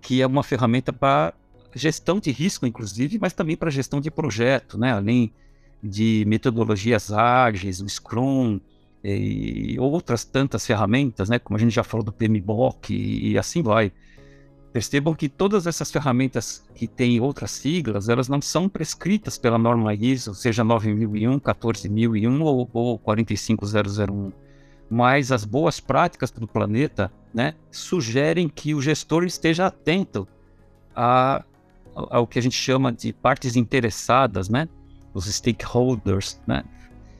que 0.00 0.22
é 0.22 0.26
uma 0.26 0.42
ferramenta 0.42 0.90
para 0.90 1.34
gestão 1.74 2.18
de 2.18 2.30
risco, 2.30 2.64
inclusive, 2.64 3.18
mas 3.20 3.34
também 3.34 3.58
para 3.58 3.68
gestão 3.68 4.00
de 4.00 4.10
projeto, 4.10 4.78
né? 4.78 4.90
Além 4.92 5.34
de 5.82 6.24
metodologias 6.26 7.12
ágeis, 7.12 7.82
o 7.82 7.88
Scrum 7.90 8.58
e 9.04 9.76
outras 9.78 10.24
tantas 10.24 10.66
ferramentas, 10.66 11.28
né? 11.28 11.38
Como 11.38 11.58
a 11.58 11.60
gente 11.60 11.74
já 11.74 11.84
falou 11.84 12.02
do 12.02 12.10
PMBOK 12.10 12.94
e 12.94 13.36
assim 13.36 13.62
vai. 13.62 13.92
Percebam 14.72 15.14
que 15.14 15.28
todas 15.28 15.66
essas 15.66 15.90
ferramentas 15.90 16.64
que 16.74 16.86
têm 16.86 17.20
outras 17.20 17.50
siglas, 17.50 18.08
elas 18.08 18.28
não 18.28 18.40
são 18.40 18.68
prescritas 18.68 19.36
pela 19.36 19.58
norma 19.58 19.92
ISO, 19.94 20.32
seja 20.32 20.62
9001, 20.62 21.40
14001 21.40 22.42
ou, 22.42 22.70
ou 22.72 22.98
45001. 22.98 24.32
Mas 24.88 25.32
as 25.32 25.44
boas 25.44 25.80
práticas 25.80 26.30
do 26.30 26.46
planeta 26.46 27.12
né, 27.34 27.54
sugerem 27.70 28.48
que 28.48 28.74
o 28.74 28.80
gestor 28.80 29.24
esteja 29.24 29.66
atento 29.66 30.26
a, 30.94 31.44
ao 31.94 32.26
que 32.26 32.38
a 32.38 32.42
gente 32.42 32.56
chama 32.56 32.92
de 32.92 33.12
partes 33.12 33.56
interessadas, 33.56 34.48
né, 34.48 34.68
os 35.12 35.26
stakeholders. 35.26 36.40
Né? 36.46 36.64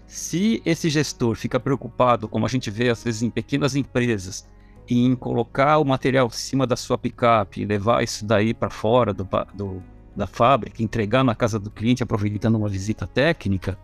Se 0.07 0.63
esse 0.65 0.89
gestor 0.89 1.37
fica 1.37 1.59
preocupado, 1.59 2.29
como 2.29 2.47
a 2.47 2.49
gente 2.49 2.71
vê 2.71 2.91
às 2.91 3.03
vezes 3.03 3.23
em 3.23 3.31
pequenas 3.31 3.75
empresas, 3.75 4.49
em 4.91 5.15
colocar 5.15 5.79
o 5.79 5.85
material 5.85 6.27
em 6.27 6.31
cima 6.31 6.67
da 6.67 6.77
sua 6.77 6.99
picape, 6.99 7.65
levar 7.65 8.03
isso 8.03 8.25
daí 8.25 8.53
para 8.53 8.71
fora 8.71 9.15
do, 9.15 9.27
do, 9.55 9.83
da 10.17 10.27
fábrica, 10.27 10.83
entregar 10.83 11.23
na 11.23 11.35
casa 11.35 11.59
do 11.59 11.71
cliente, 11.71 12.03
aproveitando 12.03 12.57
uma 12.57 12.69
visita 12.69 13.07
técnica, 13.07 13.79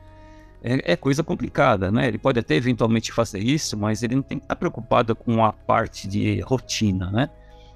é, 0.62 0.92
é, 0.92 0.96
coisa 0.96 1.22
complicada, 1.22 1.92
né? 1.92 2.08
Ele 2.08 2.18
pode 2.18 2.40
até 2.40 2.56
eventualmente 2.56 3.12
fazer 3.12 3.38
isso, 3.38 3.76
mas 3.76 4.02
ele 4.02 4.16
não 4.16 4.22
tem 4.22 4.38
que 4.38 4.44
estar 4.44 4.56
preocupado 4.56 5.14
com 5.14 5.44
a 5.44 5.52
parte 5.52 6.08
de 6.08 6.40
rotina, 6.40 7.10
né? 7.10 7.30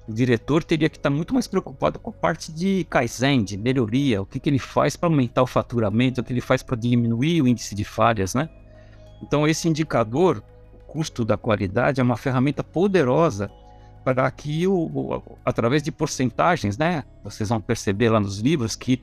O 0.07 0.13
diretor 0.13 0.61
teria 0.63 0.89
que 0.89 0.97
estar 0.97 1.09
muito 1.09 1.33
mais 1.33 1.47
preocupado 1.47 1.99
com 1.99 2.09
a 2.09 2.13
parte 2.13 2.51
de 2.51 2.85
Kaizen, 2.89 3.43
de 3.43 3.55
melhoria, 3.55 4.21
o 4.21 4.25
que, 4.25 4.39
que 4.39 4.49
ele 4.49 4.59
faz 4.59 4.97
para 4.97 5.07
aumentar 5.07 5.43
o 5.43 5.47
faturamento, 5.47 6.19
o 6.19 6.23
que 6.23 6.33
ele 6.33 6.41
faz 6.41 6.61
para 6.61 6.75
diminuir 6.75 7.41
o 7.41 7.47
índice 7.47 7.73
de 7.73 7.85
falhas, 7.85 8.33
né? 8.33 8.49
Então, 9.23 9.47
esse 9.47 9.69
indicador 9.69 10.43
custo 10.91 11.23
da 11.23 11.37
qualidade 11.37 12.01
é 12.01 12.03
uma 12.03 12.17
ferramenta 12.17 12.61
poderosa 12.61 13.49
para 14.03 14.29
que, 14.29 14.67
o, 14.67 14.73
o, 14.73 15.37
através 15.45 15.81
de 15.81 15.89
porcentagens, 15.89 16.77
né? 16.77 17.05
Vocês 17.23 17.47
vão 17.47 17.61
perceber 17.61 18.09
lá 18.09 18.19
nos 18.19 18.39
livros 18.39 18.75
que 18.75 19.01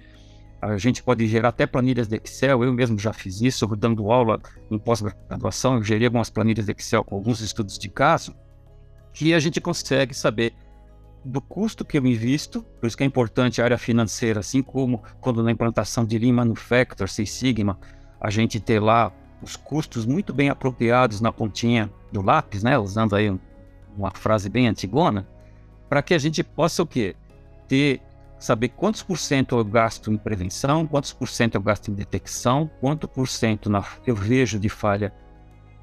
a 0.61 0.76
gente 0.76 1.02
pode 1.02 1.26
gerar 1.26 1.49
até 1.49 1.66
planilhas 1.66 2.07
de 2.07 2.21
Excel. 2.23 2.62
Eu 2.62 2.75
mesmo 2.75 2.99
já 2.99 3.14
fiz 3.14 3.40
isso, 3.40 3.66
dando 3.75 4.12
aula 4.12 4.38
em 4.71 4.78
pós-graduação. 4.78 5.76
Eu 5.76 5.83
gerei 5.83 6.09
algumas 6.09 6.28
planilhas 6.28 6.66
de 6.66 6.73
Excel 6.73 7.02
com 7.02 7.14
alguns 7.14 7.40
estudos 7.40 7.78
de 7.78 7.88
caso, 7.88 8.35
que 9.14 9.33
a 9.33 9.40
gente 9.40 9.59
consegue 9.59 10.12
saber 10.12 10.52
do 11.25 11.40
custo 11.40 11.87
que 11.87 11.97
eu 11.97 12.04
invisto, 12.07 12.62
por 12.80 12.87
isso 12.87 12.97
que 12.97 13.02
é 13.02 13.07
importante 13.07 13.62
a 13.62 13.64
área 13.64 13.78
financeira, 13.78 14.40
assim 14.40 14.62
como 14.62 15.02
quando 15.23 15.42
na 15.42 15.50
implantação 15.50 16.04
de 16.04 16.18
Lean 16.18 16.35
Manufacturing, 16.35 17.09
Six 17.09 17.30
Sigma, 17.30 17.78
a 18.21 18.28
gente 18.28 18.61
ter 18.61 18.78
lá 18.78 19.11
os 19.42 19.57
custos 19.57 20.04
muito 20.04 20.33
bem 20.33 20.49
apropriados 20.49 21.21
na 21.21 21.33
pontinha 21.33 21.90
do 22.12 22.23
lápis, 22.23 22.62
né? 22.62 22.78
Usando 22.78 23.14
aí 23.14 23.37
uma 23.97 24.11
frase 24.11 24.49
bem 24.49 24.68
antigona, 24.68 25.26
para 25.88 26.02
que 26.02 26.14
a 26.14 26.18
gente 26.18 26.42
possa 26.42 26.83
o 26.83 26.87
quê? 26.87 27.16
Ter 27.66 28.00
saber 28.38 28.68
quantos 28.68 29.02
por 29.02 29.18
cento 29.18 29.57
eu 29.59 29.64
gasto 29.64 30.12
em 30.12 30.16
prevenção, 30.16 30.87
quantos 30.87 31.12
por 31.12 31.28
cento 31.28 31.57
eu 31.57 31.61
gasto 31.61 31.90
em 31.90 31.95
detecção, 31.95 32.71
quanto 32.80 33.09
por 33.09 33.26
cento 33.26 33.71
eu 34.07 34.14
vejo 34.14 34.59
de 34.59 34.68
falha 34.68 35.12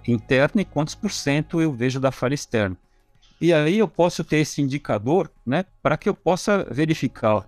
interna 0.08 0.62
e 0.62 0.66
quantos 0.66 0.96
por 0.96 1.12
cento 1.12 1.60
eu 1.60 1.74
vejo 1.74 2.00
da 2.00 2.12
falha 2.12 2.34
externa. 2.34 2.78
E 3.42 3.52
aí 3.52 3.78
eu 3.78 3.88
posso 3.88 4.24
ter 4.24 4.38
esse 4.38 4.62
indicador, 4.62 5.30
né, 5.46 5.66
para 5.84 5.98
que 5.98 6.08
eu 6.08 6.14
possa 6.14 6.66
verificar 6.72 7.46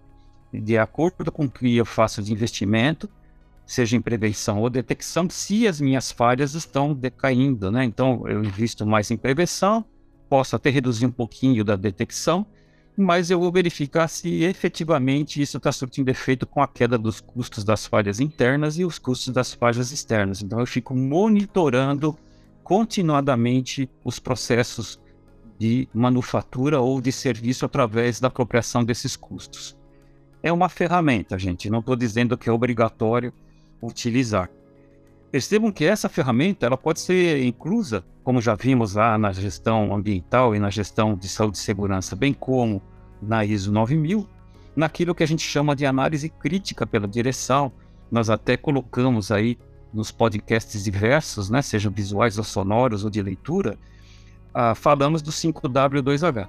de 0.52 0.78
acordo 0.78 1.32
com 1.32 1.46
o 1.46 1.50
que 1.50 1.78
eu 1.78 1.86
faço 1.86 2.22
de 2.22 2.34
investimento, 2.34 3.10
seja 3.68 3.98
em 3.98 4.02
prevenção 4.02 4.62
ou 4.62 4.70
detecção, 4.70 5.30
se 5.30 5.68
as 5.68 5.82
minhas 5.82 6.10
falhas 6.10 6.54
estão 6.54 6.94
decaindo, 6.94 7.70
né? 7.70 7.84
Então, 7.84 8.26
eu 8.26 8.42
invisto 8.42 8.88
mais 8.88 9.12
em 9.12 9.18
prevenção, 9.18 9.84
posso 10.30 10.56
até 10.56 10.70
reduzir 10.70 11.06
um 11.06 11.12
pouquinho 11.12 11.66
da 11.66 11.76
detecção, 11.76 12.48
mas 12.96 13.30
eu 13.30 13.40
vou 13.40 13.52
verificar 13.52 14.08
se 14.08 14.44
efetivamente 14.44 15.42
isso 15.42 15.58
está 15.58 15.72
surtindo 15.72 16.10
efeito 16.10 16.48
com 16.48 16.64
a 16.64 16.68
queda 16.68 16.98
dos 16.98 17.20
custos 17.22 17.64
das 17.64 17.86
falhas 17.86 18.20
internas 18.20 18.80
e 18.80 18.86
os 18.86 18.98
custos 18.98 19.32
das 19.34 19.54
falhas 19.54 19.92
externas. 19.92 20.42
Então 20.42 20.60
eu 20.60 20.66
fico 20.66 20.96
monitorando 20.96 22.18
continuadamente 22.64 23.88
os 24.04 24.18
processos 24.18 25.00
de 25.60 25.88
manufatura 25.94 26.80
ou 26.80 27.00
de 27.00 27.12
serviço 27.12 27.66
através 27.66 28.20
da 28.20 28.30
apropriação 28.30 28.84
desses 28.84 29.16
custos. 29.16 29.78
É 30.42 30.52
uma 30.52 30.70
ferramenta, 30.70 31.38
gente, 31.38 31.70
não 31.70 31.80
estou 31.80 31.96
dizendo 31.96 32.38
que 32.38 32.50
é 32.50 32.52
obrigatório 32.52 33.32
utilizar. 33.82 34.50
Percebam 35.32 35.72
que 35.72 35.86
essa 35.86 36.08
ferramenta 36.08 36.66
ela 36.66 36.78
pode 36.78 37.00
ser 37.00 37.44
inclusa, 37.44 38.04
como 38.24 38.42
já 38.42 38.56
vimos 38.56 38.96
lá 38.96 39.18
na 39.18 39.32
gestão 39.32 39.94
ambiental 39.94 40.56
e 40.56 40.60
na 40.60 40.70
gestão 40.70 41.16
de 41.16 41.28
saúde 41.28 41.58
e 41.58 41.62
segurança, 41.62 42.16
bem 42.16 42.34
como 42.34 42.82
na 43.22 43.44
ISO 43.44 43.72
9000, 43.72 44.28
naquilo 44.76 45.14
que 45.14 45.24
a 45.24 45.28
gente 45.28 45.42
chama 45.42 45.76
de 45.76 45.86
análise 45.86 46.30
crítica 46.30 46.86
pela 46.86 47.08
direção. 47.08 47.72
Nós 48.10 48.30
até 48.30 48.56
colocamos 48.56 49.32
aí 49.32 49.58
nos 49.94 50.12
podcasts 50.12 50.84
diversos, 50.84 51.50
né, 51.50 51.62
sejam 51.62 51.92
visuais 51.92 52.38
ou 52.38 52.44
sonoros 52.44 53.04
ou 53.04 53.10
de 53.10 53.22
leitura, 53.22 53.78
ah, 54.54 54.74
falamos 54.76 55.22
do 55.22 55.32
5W2H. 55.32 56.48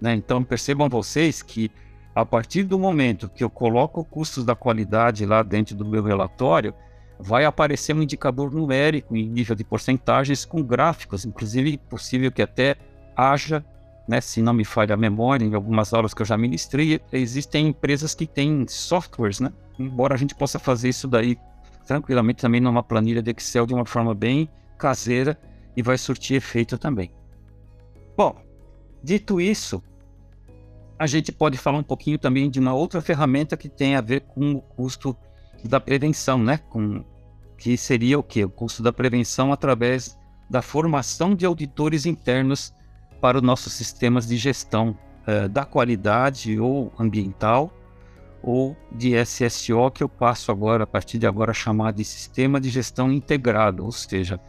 Né? 0.00 0.14
Então 0.14 0.42
percebam 0.44 0.88
vocês 0.88 1.42
que 1.42 1.70
a 2.16 2.24
partir 2.24 2.62
do 2.62 2.78
momento 2.78 3.28
que 3.28 3.44
eu 3.44 3.50
coloco 3.50 4.02
custos 4.02 4.42
da 4.42 4.54
qualidade 4.54 5.26
lá 5.26 5.42
dentro 5.42 5.76
do 5.76 5.84
meu 5.84 6.02
relatório, 6.02 6.72
vai 7.18 7.44
aparecer 7.44 7.94
um 7.94 8.00
indicador 8.00 8.50
numérico 8.50 9.14
em 9.14 9.28
nível 9.28 9.54
de 9.54 9.62
porcentagens 9.62 10.42
com 10.42 10.62
gráficos, 10.62 11.26
inclusive 11.26 11.76
possível 11.76 12.32
que 12.32 12.40
até 12.40 12.76
haja, 13.14 13.62
né, 14.08 14.18
se 14.22 14.40
não 14.40 14.54
me 14.54 14.64
falha 14.64 14.94
a 14.94 14.96
memória, 14.96 15.44
em 15.44 15.52
algumas 15.52 15.92
aulas 15.92 16.14
que 16.14 16.22
eu 16.22 16.26
já 16.26 16.38
ministrei, 16.38 16.98
existem 17.12 17.68
empresas 17.68 18.14
que 18.14 18.26
têm 18.26 18.66
softwares, 18.66 19.38
né? 19.38 19.52
Embora 19.78 20.14
a 20.14 20.18
gente 20.18 20.34
possa 20.34 20.58
fazer 20.58 20.88
isso 20.88 21.06
daí 21.06 21.36
tranquilamente 21.86 22.40
também 22.40 22.62
numa 22.62 22.82
planilha 22.82 23.22
de 23.22 23.30
Excel 23.30 23.66
de 23.66 23.74
uma 23.74 23.84
forma 23.84 24.14
bem 24.14 24.48
caseira 24.78 25.38
e 25.76 25.82
vai 25.82 25.98
surtir 25.98 26.38
efeito 26.38 26.78
também. 26.78 27.12
Bom, 28.16 28.36
dito 29.04 29.38
isso, 29.38 29.82
a 30.98 31.06
gente 31.06 31.30
pode 31.30 31.58
falar 31.58 31.78
um 31.78 31.82
pouquinho 31.82 32.18
também 32.18 32.48
de 32.50 32.58
uma 32.58 32.74
outra 32.74 33.00
ferramenta 33.00 33.56
que 33.56 33.68
tem 33.68 33.96
a 33.96 34.00
ver 34.00 34.20
com 34.20 34.52
o 34.52 34.60
custo 34.60 35.16
da 35.64 35.80
prevenção, 35.80 36.38
né? 36.38 36.58
Com, 36.70 37.04
que 37.58 37.76
seria 37.76 38.18
o 38.18 38.22
quê? 38.22 38.44
O 38.44 38.50
custo 38.50 38.82
da 38.82 38.92
prevenção 38.92 39.52
através 39.52 40.18
da 40.48 40.62
formação 40.62 41.34
de 41.34 41.44
auditores 41.44 42.06
internos 42.06 42.72
para 43.20 43.38
os 43.38 43.42
nossos 43.42 43.72
sistemas 43.72 44.26
de 44.26 44.36
gestão 44.36 44.96
eh, 45.26 45.48
da 45.48 45.64
qualidade 45.64 46.58
ou 46.58 46.92
ambiental 46.98 47.72
ou 48.42 48.76
de 48.92 49.14
SSO, 49.16 49.90
que 49.90 50.02
eu 50.02 50.08
passo 50.08 50.52
agora, 50.52 50.84
a 50.84 50.86
partir 50.86 51.18
de 51.18 51.26
agora, 51.26 51.50
a 51.50 51.54
chamar 51.54 51.92
de 51.92 52.04
Sistema 52.04 52.60
de 52.60 52.68
Gestão 52.68 53.10
Integrado, 53.10 53.84
ou 53.84 53.90
seja, 53.90 54.40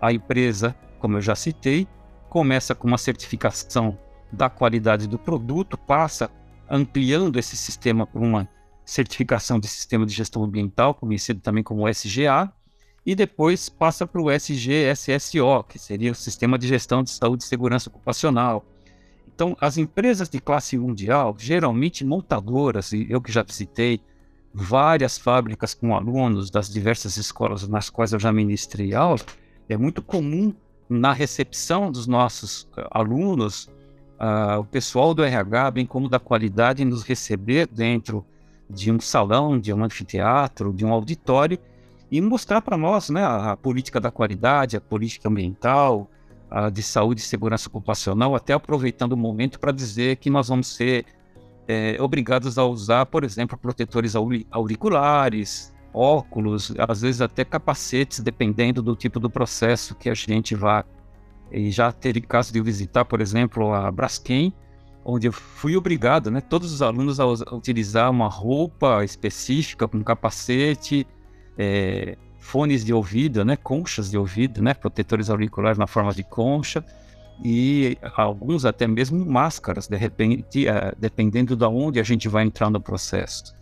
a 0.00 0.12
empresa, 0.12 0.74
como 0.98 1.18
eu 1.18 1.20
já 1.20 1.36
citei, 1.36 1.86
começa 2.28 2.74
com 2.74 2.88
uma 2.88 2.98
certificação 2.98 3.96
da 4.34 4.50
qualidade 4.50 5.06
do 5.06 5.18
produto, 5.18 5.78
passa 5.78 6.30
ampliando 6.68 7.38
esse 7.38 7.56
sistema 7.56 8.06
para 8.06 8.20
uma 8.20 8.48
certificação 8.84 9.58
de 9.58 9.68
sistema 9.68 10.04
de 10.04 10.12
gestão 10.12 10.44
ambiental, 10.44 10.94
conhecido 10.94 11.40
também 11.40 11.62
como 11.62 11.88
SGA, 11.88 12.52
e 13.06 13.14
depois 13.14 13.68
passa 13.68 14.06
para 14.06 14.20
o 14.20 14.30
SGSSO, 14.30 15.64
que 15.68 15.78
seria 15.78 16.12
o 16.12 16.14
Sistema 16.14 16.58
de 16.58 16.66
Gestão 16.66 17.02
de 17.02 17.10
Saúde 17.10 17.44
e 17.44 17.46
Segurança 17.46 17.90
Ocupacional. 17.90 18.64
Então, 19.34 19.56
as 19.60 19.76
empresas 19.76 20.28
de 20.28 20.40
classe 20.40 20.78
mundial, 20.78 21.34
geralmente 21.38 22.04
montadoras, 22.04 22.92
e 22.92 23.06
eu 23.10 23.20
que 23.20 23.32
já 23.32 23.42
visitei 23.42 24.00
várias 24.54 25.18
fábricas 25.18 25.74
com 25.74 25.94
alunos 25.94 26.50
das 26.50 26.70
diversas 26.70 27.16
escolas 27.16 27.66
nas 27.66 27.90
quais 27.90 28.12
eu 28.12 28.20
já 28.20 28.32
ministrei 28.32 28.94
aula, 28.94 29.20
é 29.68 29.76
muito 29.76 30.00
comum 30.00 30.54
na 30.88 31.12
recepção 31.12 31.90
dos 31.90 32.06
nossos 32.06 32.68
eh, 32.76 32.86
alunos, 32.90 33.68
uh, 34.24 34.60
o 34.60 34.64
pessoal 34.64 35.12
do 35.12 35.22
RH, 35.22 35.70
bem 35.70 35.86
como 35.86 36.08
da 36.08 36.18
qualidade, 36.18 36.84
nos 36.84 37.02
receber 37.02 37.66
dentro 37.66 38.24
de 38.68 38.90
um 38.90 38.98
salão, 38.98 39.58
de 39.58 39.72
um 39.72 39.84
anfiteatro, 39.84 40.72
de 40.72 40.84
um 40.84 40.92
auditório 40.92 41.58
e 42.10 42.20
mostrar 42.20 42.62
para 42.62 42.76
nós 42.76 43.10
né, 43.10 43.22
a, 43.24 43.56
política 43.56 44.00
da 44.00 44.10
qualidade, 44.10 44.76
a 44.76 44.80
política 44.80 45.28
ambiental, 45.28 46.08
a 46.50 46.70
de 46.70 46.82
saúde 46.82 47.20
e 47.20 47.24
segurança 47.24 47.68
ocupacional, 47.68 48.34
até 48.34 48.52
aproveitando 48.52 49.12
o 49.12 49.16
momento 49.16 49.60
para 49.60 49.72
dizer 49.72 50.16
que 50.16 50.30
nós 50.30 50.48
vamos 50.48 50.68
ser 50.68 51.04
é, 51.68 51.96
obrigados 52.00 52.58
a 52.58 52.64
usar, 52.64 53.06
por 53.06 53.24
exemplo, 53.24 53.58
protetores 53.58 54.14
auriculares, 54.50 55.74
óculos, 55.92 56.72
às 56.78 57.00
vezes 57.00 57.20
até 57.20 57.44
capacetes, 57.44 58.20
dependendo 58.20 58.82
do 58.82 58.96
tipo 58.96 59.20
do 59.20 59.30
processo 59.30 59.94
que 59.94 60.08
a 60.08 60.14
gente 60.14 60.54
vá. 60.54 60.84
E 61.54 61.70
já 61.70 61.92
teve 61.92 62.20
caso 62.20 62.52
de 62.52 62.60
visitar, 62.60 63.04
por 63.04 63.20
exemplo, 63.20 63.72
a 63.72 63.88
Braskem, 63.88 64.52
onde 65.04 65.28
eu 65.28 65.32
fui 65.32 65.76
obrigado, 65.76 66.28
né, 66.28 66.40
todos 66.40 66.72
os 66.72 66.82
alunos 66.82 67.20
a, 67.20 67.26
utilizar 67.54 68.10
uma 68.10 68.26
roupa 68.26 69.04
específica 69.04 69.86
com 69.86 70.02
capacete, 70.02 71.06
é, 71.56 72.16
fones 72.40 72.84
de 72.84 72.92
ouvido, 72.92 73.44
né, 73.44 73.54
conchas 73.54 74.10
de 74.10 74.18
ouvido, 74.18 74.60
né, 74.60 74.74
protetores 74.74 75.30
auriculares 75.30 75.78
na 75.78 75.86
forma 75.86 76.12
de 76.12 76.24
concha 76.24 76.84
e 77.44 77.96
alguns 78.16 78.64
até 78.64 78.88
mesmo 78.88 79.24
máscaras, 79.24 79.86
de 79.86 79.96
repente, 79.96 80.66
é, 80.66 80.92
dependendo 80.98 81.54
de 81.54 81.64
onde 81.66 82.00
a 82.00 82.02
gente 82.02 82.28
vai 82.28 82.44
entrar 82.44 82.68
no 82.68 82.80
processo. 82.80 83.54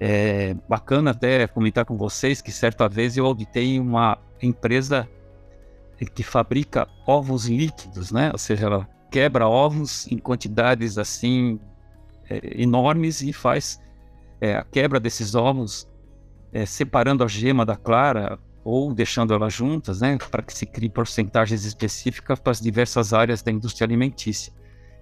É 0.00 0.54
bacana 0.66 1.10
até 1.10 1.46
comentar 1.46 1.84
com 1.84 1.96
vocês 1.98 2.40
que 2.40 2.52
certa 2.52 2.88
vez 2.88 3.18
eu 3.18 3.26
auditei 3.26 3.78
uma 3.78 4.16
empresa 4.40 5.06
que 6.06 6.22
fabrica 6.22 6.88
ovos 7.06 7.46
líquidos, 7.46 8.12
né? 8.12 8.30
Ou 8.32 8.38
seja, 8.38 8.66
ela 8.66 8.88
quebra 9.10 9.48
ovos 9.48 10.06
em 10.10 10.18
quantidades 10.18 10.98
assim 10.98 11.58
é, 12.28 12.62
enormes 12.62 13.22
e 13.22 13.32
faz 13.32 13.80
é, 14.40 14.56
a 14.56 14.62
quebra 14.62 15.00
desses 15.00 15.34
ovos 15.34 15.88
é, 16.52 16.64
separando 16.64 17.24
a 17.24 17.28
gema 17.28 17.64
da 17.64 17.76
clara 17.76 18.38
ou 18.64 18.92
deixando 18.92 19.32
elas 19.32 19.54
juntas, 19.54 20.00
né, 20.00 20.18
para 20.30 20.42
que 20.42 20.52
se 20.52 20.66
crie 20.66 20.90
porcentagens 20.90 21.64
específicas 21.64 22.38
para 22.38 22.50
as 22.50 22.60
diversas 22.60 23.12
áreas 23.12 23.42
da 23.42 23.50
indústria 23.50 23.86
alimentícia. 23.86 24.52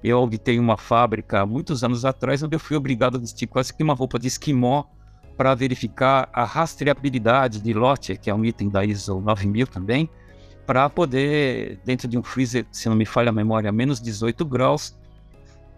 Eu 0.04 0.18
auditei 0.18 0.58
uma 0.58 0.76
fábrica 0.76 1.44
muitos 1.44 1.82
anos 1.82 2.04
atrás 2.04 2.42
onde 2.42 2.54
eu 2.54 2.60
fui 2.60 2.76
obrigado 2.76 3.16
a 3.16 3.20
vestir 3.20 3.48
quase 3.48 3.74
que 3.74 3.82
uma 3.82 3.94
roupa 3.94 4.18
de 4.18 4.28
esquimó 4.28 4.84
para 5.36 5.54
verificar 5.54 6.28
a 6.32 6.44
rastreabilidade 6.44 7.60
de 7.60 7.74
lote, 7.74 8.16
que 8.16 8.30
é 8.30 8.34
um 8.34 8.44
item 8.44 8.68
da 8.68 8.84
ISO 8.84 9.20
9000 9.20 9.66
também, 9.66 10.08
para 10.66 10.90
poder, 10.90 11.78
dentro 11.84 12.08
de 12.08 12.18
um 12.18 12.22
freezer, 12.22 12.66
se 12.72 12.88
não 12.88 12.96
me 12.96 13.06
falha 13.06 13.28
a 13.28 13.32
memória, 13.32 13.70
menos 13.70 14.00
18 14.00 14.44
graus, 14.44 14.98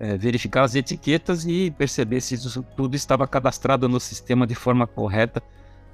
é, 0.01 0.17
verificar 0.17 0.63
as 0.63 0.75
etiquetas 0.75 1.45
e 1.45 1.71
perceber 1.73 2.21
se 2.21 2.35
isso 2.35 2.65
tudo 2.77 2.95
estava 2.97 3.27
cadastrado 3.27 3.89
no 3.89 4.01
sistema 4.01 4.47
de 4.47 4.55
forma 4.55 4.87
correta 4.87 5.43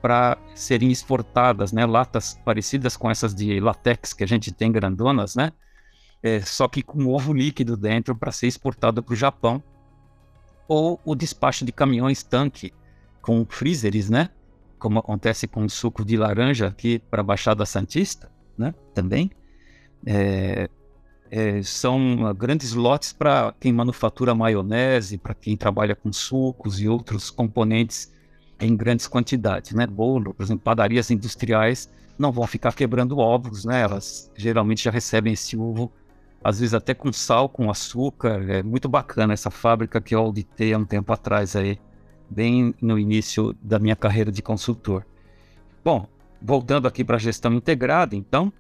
para 0.01 0.37
serem 0.55 0.93
exportadas, 0.93 1.73
né, 1.73 1.85
latas 1.87 2.39
parecidas 2.45 2.97
com 2.97 3.11
essas 3.11 3.35
de 3.35 3.59
latex 3.59 4.13
que 4.13 4.23
a 4.23 4.29
gente 4.29 4.53
tem 4.53 4.71
grandonas, 4.71 5.35
né, 5.35 5.53
é, 6.23 6.41
só 6.41 6.69
que 6.69 6.83
com 6.83 7.07
ovo 7.07 7.33
líquido 7.33 7.77
dentro 7.77 8.15
para 8.15 8.31
ser 8.31 8.47
exportado 8.47 9.03
para 9.03 9.13
o 9.13 9.17
Japão, 9.17 9.63
ou 10.69 11.01
o 11.05 11.15
despacho 11.15 11.65
de 11.65 11.73
caminhões 11.73 12.23
tanque 12.23 12.73
com 13.21 13.45
freezers, 13.49 14.11
né, 14.11 14.29
como 14.79 14.99
acontece 14.99 15.49
com 15.49 15.65
o 15.65 15.71
suco 15.71 16.05
de 16.05 16.17
laranja 16.17 16.67
aqui 16.69 16.99
para 16.99 17.23
a 17.23 17.25
Baixada 17.25 17.65
Santista, 17.65 18.31
né? 18.57 18.75
Também. 18.93 19.31
É, 20.07 20.69
é, 21.31 21.63
são 21.63 22.33
grandes 22.35 22.75
lotes 22.75 23.13
para 23.13 23.55
quem 23.59 23.73
manufatura 23.73 24.35
maionese, 24.35 25.19
para 25.19 25.35
quem 25.35 25.57
trabalha 25.57 25.95
com 25.97 26.13
sucos 26.13 26.81
e 26.81 26.89
outros 26.89 27.31
componentes 27.31 28.13
em 28.61 28.77
grandes 28.77 29.07
quantidades, 29.07 29.73
né? 29.73 29.87
Bolo, 29.87 30.33
por 30.33 30.43
exemplo, 30.43 30.63
padarias 30.63 31.11
industriais 31.11 31.91
não 32.19 32.31
vão 32.31 32.47
ficar 32.47 32.73
quebrando 32.73 33.19
ovos, 33.19 33.65
né? 33.65 33.81
Elas 33.83 34.31
geralmente 34.37 34.85
já 34.85 34.91
recebem 34.91 35.33
esse 35.33 35.57
ovo, 35.57 35.93
às 36.43 36.61
vezes 36.61 36.75
até 36.75 36.95
com 36.95 37.13
sal, 37.13 37.49
com 37.49 37.71
açúcar. 37.71 38.49
É 38.49 38.63
muito 38.63 38.89
bacana 38.89 39.33
essa 39.33 39.51
fábrica 39.51 40.01
que 40.01 40.15
eu 40.15 40.21
auditei 40.21 40.73
há 40.73 40.79
um 40.79 40.85
tempo 40.85 41.13
atrás 41.13 41.57
aí, 41.57 41.79
bem 42.31 42.75
no 42.81 42.99
início 42.99 43.55
da 43.61 43.79
minha 43.79 43.97
carreira 43.97 44.31
de 44.31 44.43
consultor. 44.43 45.05
Bom, 45.85 46.07
voltando 46.45 46.87
aqui 46.87 47.03
para 47.03 47.17
a 47.17 47.19
gestão 47.19 47.55
integrada, 47.55 48.15
então, 48.15 48.53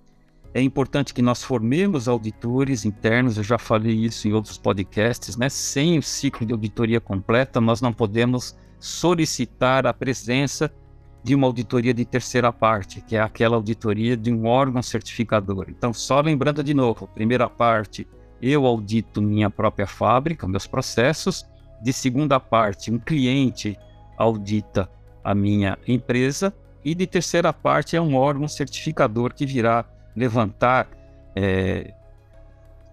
é 0.54 0.62
importante 0.62 1.12
que 1.12 1.20
nós 1.20 1.42
formemos 1.42 2.08
auditores 2.08 2.84
internos, 2.84 3.36
eu 3.36 3.42
já 3.42 3.58
falei 3.58 3.92
isso 3.92 4.26
em 4.26 4.32
outros 4.32 4.56
podcasts, 4.56 5.36
né? 5.36 5.48
Sem 5.48 5.98
o 5.98 6.02
ciclo 6.02 6.46
de 6.46 6.52
auditoria 6.52 7.00
completa, 7.00 7.60
nós 7.60 7.80
não 7.80 7.92
podemos 7.92 8.56
solicitar 8.78 9.86
a 9.86 9.92
presença 9.92 10.72
de 11.22 11.34
uma 11.34 11.46
auditoria 11.46 11.92
de 11.92 12.04
terceira 12.04 12.52
parte, 12.52 13.00
que 13.00 13.16
é 13.16 13.20
aquela 13.20 13.56
auditoria 13.56 14.16
de 14.16 14.32
um 14.32 14.46
órgão 14.46 14.82
certificador. 14.82 15.66
Então, 15.68 15.92
só 15.92 16.20
lembrando 16.20 16.62
de 16.62 16.72
novo, 16.72 17.08
primeira 17.08 17.48
parte, 17.48 18.06
eu 18.40 18.66
audito 18.66 19.20
minha 19.20 19.50
própria 19.50 19.86
fábrica, 19.86 20.46
meus 20.46 20.66
processos. 20.66 21.44
De 21.82 21.92
segunda 21.92 22.38
parte, 22.38 22.90
um 22.90 22.98
cliente 22.98 23.76
audita 24.16 24.88
a 25.22 25.34
minha 25.34 25.78
empresa. 25.88 26.54
E 26.84 26.94
de 26.94 27.06
terceira 27.06 27.52
parte, 27.52 27.96
é 27.96 28.00
um 28.00 28.14
órgão 28.14 28.46
certificador 28.46 29.32
que 29.32 29.46
virá 29.46 29.84
levantar 30.14 30.88
é, 31.34 31.94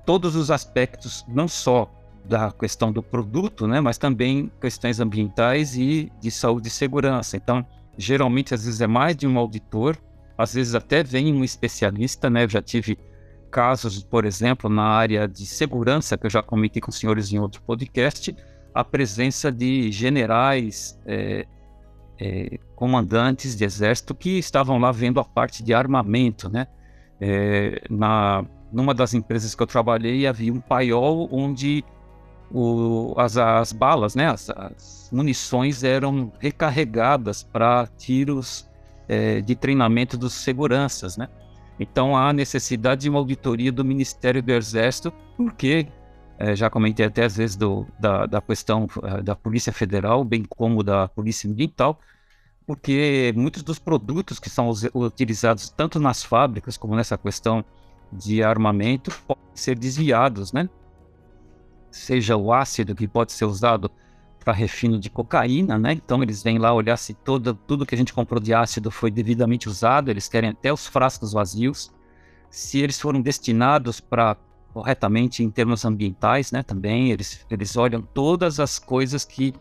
todos 0.06 0.36
os 0.36 0.50
aspectos, 0.50 1.26
não 1.28 1.48
só 1.48 1.92
da 2.24 2.52
questão 2.52 2.92
do 2.92 3.02
produto, 3.02 3.68
né, 3.68 3.82
mas 3.82 3.98
também 3.98 4.52
questões 4.62 5.00
ambientais 5.00 5.76
e 5.76 6.12
de 6.22 6.32
saúde 6.32 6.68
e 6.68 6.72
segurança. 6.72 7.36
Então, 7.36 7.66
geralmente, 7.98 8.54
às 8.54 8.66
vezes 8.66 8.80
é 8.82 8.88
mais 8.88 9.16
de 9.16 9.28
um 9.28 9.38
auditor, 9.38 9.98
às 10.38 10.54
vezes 10.54 10.76
até 10.76 11.04
vem 11.04 11.34
um 11.34 11.44
especialista, 11.44 12.30
né? 12.30 12.46
Eu 12.46 12.50
já 12.50 12.62
tive 12.62 12.98
casos, 13.52 14.04
por 14.04 14.26
exemplo, 14.26 14.70
na 14.70 14.84
área 14.84 15.28
de 15.28 15.46
segurança, 15.46 16.18
que 16.18 16.26
eu 16.26 16.30
já 16.30 16.42
comentei 16.42 16.82
com 16.82 16.90
os 16.90 16.98
senhores 16.98 17.32
em 17.32 17.40
outro 17.40 17.62
podcast, 17.62 18.36
a 18.74 18.84
presença 18.84 19.52
de 19.52 19.92
generais, 19.92 20.98
é, 21.06 21.46
é, 22.22 22.60
comandantes 22.76 23.56
de 23.56 23.66
exército 23.66 24.14
que 24.14 24.38
estavam 24.38 24.78
lá 24.78 24.92
vendo 24.92 25.20
a 25.20 25.26
parte 25.26 25.64
de 25.64 25.74
armamento, 25.74 26.48
né? 26.48 26.68
É, 27.20 27.82
na, 27.90 28.46
numa 28.72 28.94
das 28.94 29.16
empresas 29.16 29.56
que 29.56 29.62
eu 29.62 29.68
trabalhei 29.68 30.28
havia 30.28 30.54
um 30.54 30.60
paiol 30.60 31.28
onde 31.32 31.84
o, 32.52 33.14
as, 33.18 33.38
as, 33.38 33.72
balas, 33.72 34.16
né, 34.16 34.28
as, 34.28 34.50
as, 34.50 35.10
munições 35.12 35.84
eram 35.84 36.32
recarregadas 36.40 37.44
para 37.44 37.88
tiros 37.98 38.70
é, 39.08 39.42
de 39.42 39.56
treinamento 39.56 40.18
dos 40.18 40.34
seguranças, 40.34 41.18
né? 41.18 41.28
Então 41.80 42.16
há 42.16 42.32
necessidade 42.32 43.02
de 43.02 43.10
uma 43.10 43.18
auditoria 43.18 43.72
do 43.72 43.84
Ministério 43.84 44.44
do 44.44 44.52
Exército, 44.52 45.12
porque 45.36 45.88
é, 46.42 46.56
já 46.56 46.72
comentei 46.72 47.06
até 47.06 47.24
às 47.24 47.38
vezes 47.38 47.56
do, 47.56 47.86
da, 48.00 48.26
da, 48.26 48.42
questão 48.42 48.88
é, 49.04 49.22
da 49.22 49.36
Polícia 49.36 49.72
Federal, 49.72 50.24
bem 50.24 50.44
como 50.44 50.82
da 50.82 51.08
Polícia 51.08 51.48
Ambiental, 51.48 52.00
porque 52.66 53.32
muitos 53.36 53.62
dos 53.62 53.78
produtos 53.78 54.40
que 54.40 54.50
são 54.50 54.72
utilizados 54.96 55.70
tanto 55.70 56.00
nas 56.00 56.24
fábricas 56.24 56.78
como 56.78 56.96
nessa 56.96 57.16
questão 57.16 57.64
de 58.12 58.42
armamento 58.42 59.12
podem 59.28 59.44
ser 59.54 59.78
desviados, 59.78 60.52
né? 60.52 60.68
Seja 61.92 62.36
o 62.36 62.52
ácido 62.52 62.96
que 62.96 63.08
pode 63.08 63.34
ser 63.34 63.46
usado 63.46 63.92
para 64.44 64.52
refino 64.52 64.98
de 64.98 65.12
cocaína, 65.12 65.78
né? 65.78 65.94
Então 65.94 66.24
eles 66.24 66.42
vêm 66.42 66.58
lá 66.58 66.74
olhar 66.74 66.98
se 66.98 67.14
todo, 67.14 67.54
tudo 67.54 67.86
que 67.86 67.94
a 67.94 67.98
gente 67.98 68.14
comprou 68.14 68.42
de 68.42 68.52
ácido 68.52 68.90
foi 68.90 69.12
devidamente 69.12 69.70
usado, 69.70 70.10
eles 70.10 70.28
querem 70.28 70.50
até 70.50 70.74
os 70.74 70.88
frascos 70.88 71.34
vazios, 71.34 71.92
se 72.50 72.80
eles 72.80 73.00
foram 73.00 73.22
destinados 73.22 74.00
para 74.00 74.36
corretamente 74.74 75.44
em 75.44 75.50
termos 75.50 75.86
ambientais, 75.86 76.52
né? 76.52 76.64
Também 76.64 77.12
eles, 77.12 77.46
eles 77.50 77.76
olham 77.76 78.02
todas 78.02 78.60
as 78.60 78.80
coisas 78.80 79.26
que 79.26 79.54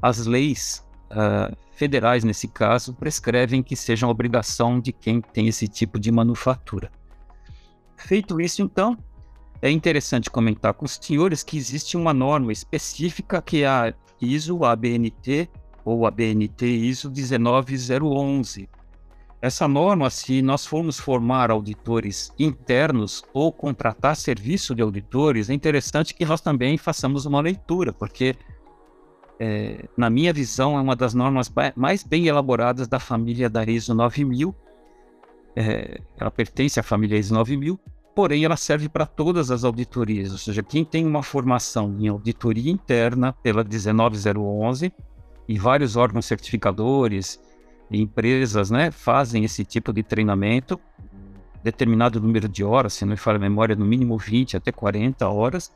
as 0.00 0.26
leis 0.26 0.84
uh, 1.10 1.56
federais, 1.72 2.24
nesse 2.24 2.48
caso, 2.48 2.94
prescrevem 2.94 3.62
que 3.62 3.76
sejam 3.76 4.08
obrigação 4.08 4.80
de 4.80 4.92
quem 4.92 5.20
tem 5.20 5.48
esse 5.48 5.68
tipo 5.68 5.98
de 5.98 6.10
manufatura. 6.10 6.90
Feito 7.96 8.40
isso, 8.40 8.62
então, 8.62 8.96
é 9.60 9.70
interessante 9.70 10.30
comentar 10.30 10.74
com 10.74 10.84
os 10.84 10.98
senhores 11.00 11.42
que 11.42 11.56
existe 11.56 11.96
uma 11.96 12.12
norma 12.12 12.52
específica 12.52 13.40
que 13.40 13.62
é 13.62 13.66
a 13.66 13.94
ISO 14.20 14.64
ABNT 14.64 15.48
ou 15.84 16.06
ABNT 16.06 16.66
ISO 16.66 17.10
19011. 17.10 18.68
Essa 19.40 19.68
norma, 19.68 20.08
se 20.08 20.40
nós 20.40 20.64
formos 20.64 20.98
formar 20.98 21.50
auditores 21.50 22.32
internos 22.38 23.22
ou 23.34 23.52
contratar 23.52 24.16
serviço 24.16 24.74
de 24.74 24.82
auditores, 24.82 25.50
é 25.50 25.54
interessante 25.54 26.14
que 26.14 26.24
nós 26.24 26.40
também 26.40 26.78
façamos 26.78 27.26
uma 27.26 27.40
leitura, 27.40 27.92
porque, 27.92 28.34
é, 29.38 29.84
na 29.96 30.08
minha 30.08 30.32
visão, 30.32 30.78
é 30.78 30.80
uma 30.80 30.96
das 30.96 31.12
normas 31.12 31.52
mais 31.76 32.02
bem 32.02 32.26
elaboradas 32.26 32.88
da 32.88 32.98
família 32.98 33.50
da 33.50 33.62
ISO 33.64 33.94
9000. 33.94 34.54
É, 35.54 36.00
ela 36.18 36.30
pertence 36.30 36.80
à 36.80 36.82
família 36.82 37.18
ISO 37.18 37.34
9000, 37.34 37.78
porém 38.14 38.42
ela 38.42 38.56
serve 38.56 38.88
para 38.88 39.04
todas 39.04 39.50
as 39.50 39.64
auditorias, 39.64 40.32
ou 40.32 40.38
seja, 40.38 40.62
quem 40.62 40.82
tem 40.82 41.06
uma 41.06 41.22
formação 41.22 41.94
em 42.00 42.08
auditoria 42.08 42.72
interna 42.72 43.34
pela 43.34 43.62
19011 43.62 44.90
e 45.46 45.58
vários 45.58 45.94
órgãos 45.96 46.24
certificadores 46.24 47.38
empresas, 47.90 48.70
né, 48.70 48.90
fazem 48.90 49.44
esse 49.44 49.64
tipo 49.64 49.92
de 49.92 50.02
treinamento, 50.02 50.78
determinado 51.62 52.20
número 52.20 52.48
de 52.48 52.62
horas, 52.62 52.94
se 52.94 53.04
não 53.04 53.10
me 53.10 53.16
falha 53.16 53.36
a 53.36 53.40
memória, 53.40 53.74
no 53.74 53.84
mínimo 53.84 54.16
20 54.16 54.56
até 54.56 54.70
40 54.70 55.28
horas, 55.28 55.72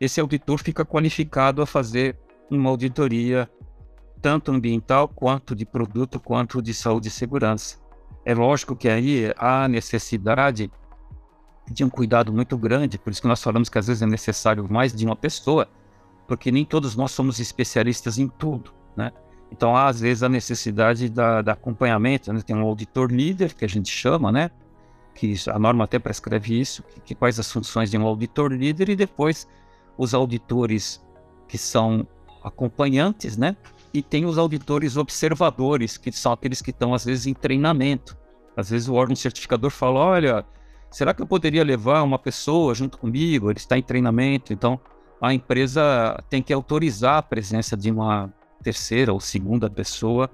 esse 0.00 0.20
auditor 0.20 0.58
fica 0.58 0.84
qualificado 0.84 1.60
a 1.60 1.66
fazer 1.66 2.16
uma 2.50 2.70
auditoria 2.70 3.50
tanto 4.20 4.50
ambiental 4.50 5.08
quanto 5.08 5.54
de 5.54 5.64
produto 5.64 6.18
quanto 6.18 6.62
de 6.62 6.72
saúde 6.74 7.08
e 7.08 7.10
segurança. 7.10 7.78
É 8.24 8.34
lógico 8.34 8.74
que 8.74 8.88
aí 8.88 9.32
há 9.36 9.68
necessidade 9.68 10.70
de 11.70 11.84
um 11.84 11.90
cuidado 11.90 12.32
muito 12.32 12.56
grande, 12.56 12.98
por 12.98 13.10
isso 13.10 13.20
que 13.20 13.28
nós 13.28 13.42
falamos 13.42 13.68
que 13.68 13.78
às 13.78 13.86
vezes 13.86 14.02
é 14.02 14.06
necessário 14.06 14.66
mais 14.70 14.92
de 14.94 15.04
uma 15.04 15.16
pessoa, 15.16 15.68
porque 16.26 16.50
nem 16.50 16.64
todos 16.64 16.96
nós 16.96 17.10
somos 17.10 17.38
especialistas 17.38 18.18
em 18.18 18.28
tudo, 18.28 18.72
né? 18.96 19.12
Então 19.50 19.74
há 19.74 19.86
às 19.86 20.00
vezes 20.00 20.22
a 20.22 20.28
necessidade 20.28 21.08
da, 21.08 21.42
da 21.42 21.52
acompanhamento, 21.52 22.32
né? 22.32 22.40
Tem 22.40 22.54
um 22.54 22.62
auditor 22.62 23.10
líder 23.10 23.54
que 23.54 23.64
a 23.64 23.68
gente 23.68 23.90
chama, 23.90 24.30
né? 24.30 24.50
Que 25.14 25.34
a 25.48 25.58
norma 25.58 25.84
até 25.84 25.98
prescreve 25.98 26.60
isso, 26.60 26.82
que, 26.82 27.00
que 27.00 27.14
quais 27.14 27.38
as 27.38 27.50
funções 27.50 27.90
de 27.90 27.98
um 27.98 28.06
auditor 28.06 28.52
líder 28.52 28.90
e 28.90 28.96
depois 28.96 29.48
os 29.96 30.14
auditores 30.14 31.04
que 31.48 31.58
são 31.58 32.06
acompanhantes, 32.42 33.36
né? 33.36 33.56
E 33.92 34.02
tem 34.02 34.26
os 34.26 34.36
auditores 34.36 34.96
observadores, 34.96 35.96
que 35.96 36.12
são 36.12 36.32
aqueles 36.32 36.60
que 36.60 36.70
estão 36.70 36.94
às 36.94 37.04
vezes 37.04 37.26
em 37.26 37.34
treinamento. 37.34 38.16
Às 38.56 38.70
vezes 38.70 38.88
o 38.88 38.94
órgão 38.94 39.16
certificador 39.16 39.70
fala, 39.70 39.98
olha, 39.98 40.44
será 40.90 41.14
que 41.14 41.22
eu 41.22 41.26
poderia 41.26 41.64
levar 41.64 42.02
uma 42.02 42.18
pessoa 42.18 42.74
junto 42.74 42.98
comigo? 42.98 43.50
Ele 43.50 43.58
está 43.58 43.78
em 43.78 43.82
treinamento, 43.82 44.52
então 44.52 44.78
a 45.20 45.32
empresa 45.32 46.22
tem 46.28 46.42
que 46.42 46.52
autorizar 46.52 47.18
a 47.18 47.22
presença 47.22 47.76
de 47.76 47.90
uma 47.90 48.32
terceira 48.62 49.12
ou 49.12 49.20
segunda 49.20 49.68
pessoa 49.70 50.30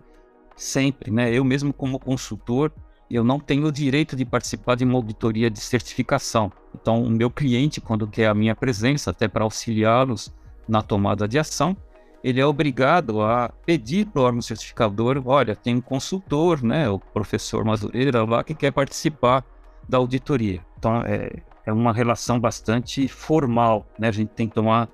sempre, 0.57 1.11
né? 1.11 1.33
Eu 1.33 1.45
mesmo 1.45 1.73
como 1.73 1.99
consultor, 1.99 2.73
eu 3.11 3.25
não 3.25 3.39
tenho 3.39 3.67
o 3.67 3.73
direito 3.73 4.17
de 4.17 4.25
participar 4.25 4.77
de 4.77 4.85
uma 4.85 4.95
auditoria 4.95 5.51
de 5.51 5.61
certificação. 5.61 6.51
Então, 6.75 7.03
o 7.03 7.11
meu 7.11 7.31
cliente, 7.31 7.81
quando 7.81 8.07
quer 8.07 8.29
a 8.29 8.35
minha 8.35 8.55
presença, 8.55 9.11
até 9.11 9.29
para 9.29 9.45
auxiliá-los 9.45 10.33
na 10.69 10.83
tomada 10.83 11.29
de 11.29 11.39
ação, 11.39 11.77
ele 12.23 12.41
é 12.41 12.47
obrigado 12.47 13.21
a 13.21 13.51
pedir 13.67 14.07
para 14.07 14.23
o 14.23 14.25
órgão 14.25 14.41
certificador, 14.41 15.23
olha, 15.27 15.55
tem 15.55 15.77
um 15.77 15.81
consultor, 15.81 16.63
né, 16.63 16.89
o 16.89 16.99
professor 16.99 17.65
Madureira 17.65 18.25
lá, 18.25 18.43
que 18.43 18.55
quer 18.55 18.71
participar 18.73 19.45
da 19.87 19.99
auditoria. 19.99 20.65
Então, 20.79 21.03
é, 21.03 21.31
é 21.67 21.73
uma 21.73 21.93
relação 21.93 22.41
bastante 22.41 23.09
formal, 23.09 23.87
né? 23.99 24.09
A 24.09 24.13
gente 24.13 24.31
tem 24.31 24.49
que 24.49 24.55
tomar 24.55 24.89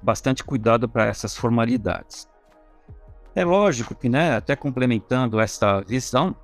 bastante 0.00 0.44
cuidado 0.44 0.88
para 0.88 1.06
essas 1.06 1.36
formalidades. 1.36 2.28
É 3.36 3.44
lógico 3.44 3.94
que, 3.94 4.08
né, 4.08 4.34
até 4.34 4.56
complementando 4.56 5.38
essa 5.38 5.82
visão, 5.82 6.34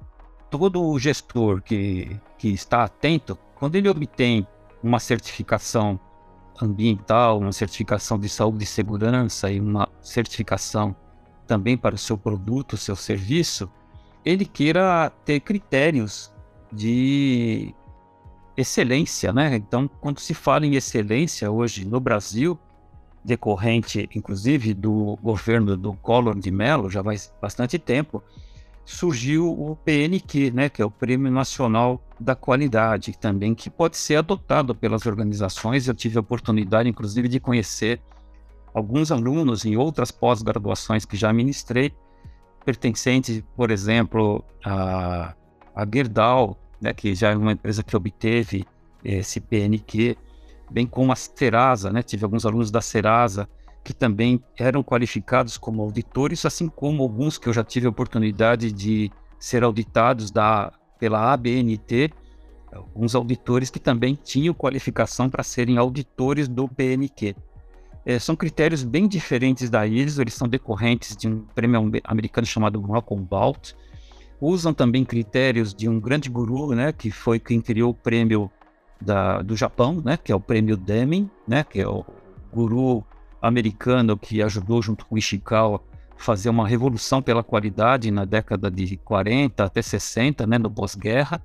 todo 0.50 0.98
gestor 0.98 1.62
que, 1.62 2.20
que 2.36 2.48
está 2.48 2.84
atento, 2.84 3.38
quando 3.54 3.76
ele 3.76 3.88
obtém 3.88 4.46
uma 4.82 5.00
certificação 5.00 5.98
ambiental, 6.60 7.38
uma 7.38 7.50
certificação 7.50 8.18
de 8.18 8.28
saúde 8.28 8.64
e 8.64 8.66
segurança 8.66 9.50
e 9.50 9.58
uma 9.58 9.88
certificação 10.02 10.94
também 11.46 11.78
para 11.78 11.94
o 11.94 11.98
seu 11.98 12.18
produto, 12.18 12.76
seu 12.76 12.94
serviço, 12.94 13.70
ele 14.22 14.44
queira 14.44 15.10
ter 15.24 15.40
critérios 15.40 16.30
de 16.70 17.74
excelência, 18.54 19.32
né? 19.32 19.56
Então, 19.56 19.88
quando 19.88 20.20
se 20.20 20.34
fala 20.34 20.66
em 20.66 20.74
excelência 20.74 21.50
hoje 21.50 21.86
no 21.86 21.98
Brasil, 21.98 22.58
decorrente 23.24 24.08
inclusive 24.14 24.74
do 24.74 25.16
governo 25.22 25.76
do 25.76 25.92
Collor 25.94 26.38
de 26.38 26.50
Mello, 26.50 26.90
já 26.90 27.02
faz 27.02 27.32
bastante 27.40 27.78
tempo, 27.78 28.22
surgiu 28.84 29.48
o 29.48 29.76
PNQ, 29.76 30.50
né, 30.50 30.68
que 30.68 30.82
é 30.82 30.84
o 30.84 30.90
Prêmio 30.90 31.30
Nacional 31.30 32.02
da 32.18 32.34
Qualidade, 32.34 33.16
também 33.18 33.54
que 33.54 33.70
pode 33.70 33.96
ser 33.96 34.16
adotado 34.16 34.74
pelas 34.74 35.06
organizações. 35.06 35.86
Eu 35.86 35.94
tive 35.94 36.18
a 36.18 36.20
oportunidade, 36.20 36.88
inclusive, 36.88 37.28
de 37.28 37.38
conhecer 37.38 38.00
alguns 38.74 39.12
alunos 39.12 39.64
em 39.64 39.76
outras 39.76 40.10
pós-graduações 40.10 41.04
que 41.04 41.16
já 41.16 41.32
ministrei, 41.32 41.94
pertencentes, 42.64 43.42
por 43.56 43.70
exemplo, 43.70 44.44
a, 44.64 45.34
a 45.74 45.86
Gerdau, 45.92 46.58
né, 46.80 46.92
que 46.92 47.14
já 47.14 47.30
é 47.30 47.36
uma 47.36 47.52
empresa 47.52 47.82
que 47.82 47.96
obteve 47.96 48.64
esse 49.04 49.40
PNQ, 49.40 50.16
bem 50.72 50.86
como 50.86 51.12
a 51.12 51.16
Serasa, 51.16 51.92
né, 51.92 52.02
tive 52.02 52.24
alguns 52.24 52.46
alunos 52.46 52.70
da 52.70 52.80
Serasa 52.80 53.48
que 53.84 53.92
também 53.92 54.42
eram 54.56 54.82
qualificados 54.82 55.56
como 55.56 55.82
auditores, 55.82 56.46
assim 56.46 56.68
como 56.68 57.02
alguns 57.02 57.36
que 57.36 57.48
eu 57.48 57.52
já 57.52 57.64
tive 57.64 57.86
a 57.86 57.90
oportunidade 57.90 58.70
de 58.70 59.10
ser 59.38 59.64
auditados 59.64 60.30
da, 60.30 60.72
pela 61.00 61.32
ABNT, 61.32 62.12
alguns 62.72 63.14
auditores 63.14 63.70
que 63.70 63.80
também 63.80 64.14
tinham 64.14 64.54
qualificação 64.54 65.28
para 65.28 65.42
serem 65.42 65.78
auditores 65.78 66.46
do 66.48 66.68
PNQ. 66.68 67.34
É, 68.04 68.18
são 68.18 68.34
critérios 68.34 68.82
bem 68.82 69.06
diferentes 69.06 69.68
da 69.68 69.86
ISO, 69.86 70.22
eles 70.22 70.34
são 70.34 70.48
decorrentes 70.48 71.16
de 71.16 71.28
um 71.28 71.40
prêmio 71.54 71.90
americano 72.04 72.46
chamado 72.46 72.80
Malcolm 72.80 73.24
Balt. 73.24 73.72
Usam 74.40 74.74
também 74.74 75.04
critérios 75.04 75.72
de 75.72 75.88
um 75.88 76.00
grande 76.00 76.28
guru, 76.28 76.74
né, 76.74 76.92
que 76.92 77.10
foi 77.10 77.38
quem 77.38 77.60
criou 77.60 77.90
o 77.90 77.94
prêmio 77.94 78.50
da, 79.02 79.42
do 79.42 79.56
Japão, 79.56 80.00
né, 80.04 80.16
que 80.16 80.32
é 80.32 80.34
o 80.34 80.40
prêmio 80.40 80.76
Deming, 80.76 81.28
né, 81.46 81.64
que 81.64 81.80
é 81.80 81.86
o 81.86 82.04
guru 82.52 83.04
americano 83.40 84.16
que 84.16 84.42
ajudou 84.42 84.80
junto 84.80 85.04
com 85.04 85.18
Ishikawa 85.18 85.80
fazer 86.16 86.48
uma 86.48 86.66
revolução 86.66 87.20
pela 87.20 87.42
qualidade 87.42 88.10
na 88.10 88.24
década 88.24 88.70
de 88.70 88.96
40 88.98 89.64
até 89.64 89.82
60, 89.82 90.46
né, 90.46 90.56
no 90.56 90.70
pós-guerra. 90.70 91.42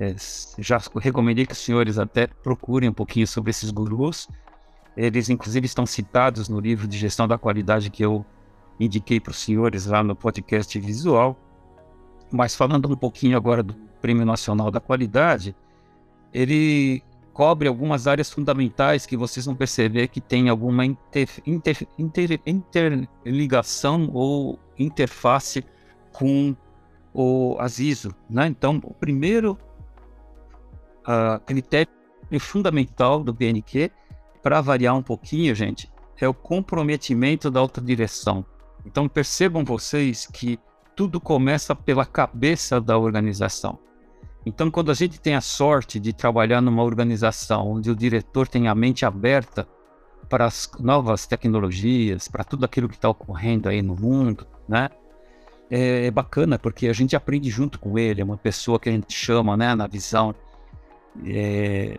É, 0.00 0.14
já 0.58 0.80
recomendei 0.96 1.44
que 1.44 1.52
os 1.52 1.58
senhores 1.58 1.98
até 1.98 2.26
procurem 2.26 2.88
um 2.88 2.92
pouquinho 2.92 3.26
sobre 3.26 3.50
esses 3.50 3.70
gurus. 3.70 4.28
Eles, 4.96 5.28
inclusive, 5.28 5.66
estão 5.66 5.84
citados 5.84 6.48
no 6.48 6.58
livro 6.58 6.88
de 6.88 6.96
gestão 6.96 7.28
da 7.28 7.36
qualidade 7.36 7.90
que 7.90 8.04
eu 8.04 8.24
indiquei 8.80 9.20
para 9.20 9.32
os 9.32 9.38
senhores 9.38 9.86
lá 9.86 10.02
no 10.02 10.16
podcast 10.16 10.78
visual. 10.78 11.36
Mas 12.32 12.54
falando 12.54 12.90
um 12.90 12.96
pouquinho 12.96 13.36
agora 13.36 13.62
do 13.62 13.74
Prêmio 14.00 14.24
Nacional 14.24 14.70
da 14.70 14.80
Qualidade, 14.80 15.54
ele 16.32 17.02
cobre 17.32 17.68
algumas 17.68 18.06
áreas 18.06 18.30
fundamentais 18.30 19.06
que 19.06 19.16
vocês 19.16 19.46
vão 19.46 19.54
perceber 19.54 20.08
que 20.08 20.20
tem 20.20 20.48
alguma 20.48 20.84
inter, 20.84 21.28
inter, 21.46 21.88
inter, 21.96 22.40
interligação 22.44 24.10
ou 24.12 24.58
interface 24.76 25.64
com 26.12 26.56
o, 27.14 27.56
as 27.60 27.78
ISO. 27.78 28.14
Né? 28.28 28.48
Então, 28.48 28.80
o 28.82 28.92
primeiro 28.92 29.56
uh, 31.06 31.38
critério 31.46 31.92
fundamental 32.40 33.22
do 33.22 33.32
BNQ 33.32 33.90
para 34.42 34.60
variar 34.60 34.96
um 34.96 35.02
pouquinho, 35.02 35.54
gente, 35.54 35.90
é 36.20 36.28
o 36.28 36.34
comprometimento 36.34 37.50
da 37.50 37.60
autodireção. 37.60 38.44
Então 38.84 39.08
percebam 39.08 39.64
vocês 39.64 40.26
que 40.26 40.58
tudo 40.96 41.20
começa 41.20 41.74
pela 41.74 42.04
cabeça 42.04 42.80
da 42.80 42.98
organização. 42.98 43.78
Então, 44.48 44.70
quando 44.70 44.90
a 44.90 44.94
gente 44.94 45.20
tem 45.20 45.34
a 45.34 45.42
sorte 45.42 46.00
de 46.00 46.10
trabalhar 46.10 46.62
numa 46.62 46.82
organização 46.82 47.70
onde 47.70 47.90
o 47.90 47.94
diretor 47.94 48.48
tem 48.48 48.66
a 48.66 48.74
mente 48.74 49.04
aberta 49.04 49.68
para 50.26 50.46
as 50.46 50.70
novas 50.80 51.26
tecnologias, 51.26 52.28
para 52.28 52.42
tudo 52.42 52.64
aquilo 52.64 52.88
que 52.88 52.94
está 52.94 53.10
ocorrendo 53.10 53.68
aí 53.68 53.82
no 53.82 53.94
mundo, 53.94 54.46
né? 54.66 54.88
É, 55.70 56.06
é, 56.06 56.10
bacana 56.10 56.58
porque 56.58 56.88
a 56.88 56.94
gente 56.94 57.14
aprende 57.14 57.50
junto 57.50 57.78
com 57.78 57.98
ele. 57.98 58.22
É 58.22 58.24
uma 58.24 58.38
pessoa 58.38 58.80
que 58.80 58.88
a 58.88 58.92
gente 58.92 59.12
chama, 59.12 59.54
né, 59.54 59.74
na 59.74 59.86
visão 59.86 60.34
é, 61.26 61.98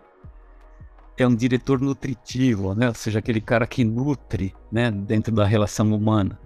é 1.16 1.28
um 1.28 1.36
diretor 1.36 1.80
nutritivo, 1.80 2.74
né? 2.74 2.88
Ou 2.88 2.96
seja, 2.96 3.20
aquele 3.20 3.42
cara 3.42 3.68
que 3.68 3.84
nutre, 3.84 4.56
né, 4.72 4.90
dentro 4.90 5.36
da 5.36 5.46
relação 5.46 5.94
humana. 5.94 6.40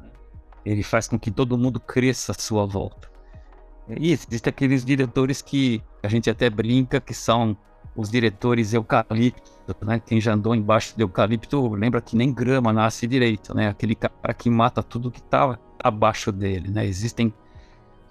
Ele 0.66 0.84
faz 0.84 1.08
com 1.08 1.18
que 1.18 1.32
todo 1.32 1.58
mundo 1.58 1.80
cresça 1.80 2.34
à 2.34 2.36
sua 2.36 2.66
volta. 2.66 3.13
E 3.90 4.12
existem 4.12 4.50
aqueles 4.50 4.86
diretores 4.86 5.42
que 5.42 5.82
a 6.02 6.08
gente 6.08 6.30
até 6.30 6.50
brinca 6.50 7.02
que 7.02 7.14
são 7.14 7.58
os 7.96 8.10
diretores 8.10 8.74
eucalipto, 8.74 9.52
né? 9.82 10.00
Quem 10.00 10.20
já 10.20 10.34
andou 10.34 10.56
embaixo 10.56 10.96
do 10.96 11.02
eucalipto 11.02 11.74
lembra 11.74 12.02
que 12.02 12.16
nem 12.16 12.34
grama 12.34 12.74
nasce 12.74 13.06
direito, 13.06 13.54
né? 13.54 13.68
Aquele 13.68 13.96
cara 13.96 14.34
que 14.34 14.50
mata 14.50 14.82
tudo 14.82 15.12
que 15.12 15.20
está 15.20 15.60
abaixo 15.80 16.32
dele, 16.32 16.72
né? 16.72 16.86
Existem 16.86 17.34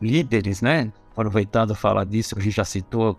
líderes, 0.00 0.60
né? 0.60 0.92
Aproveitando 1.12 1.74
falar 1.74 2.04
disso, 2.04 2.36
a 2.38 2.40
gente 2.40 2.56
já 2.56 2.64
citou 2.64 3.18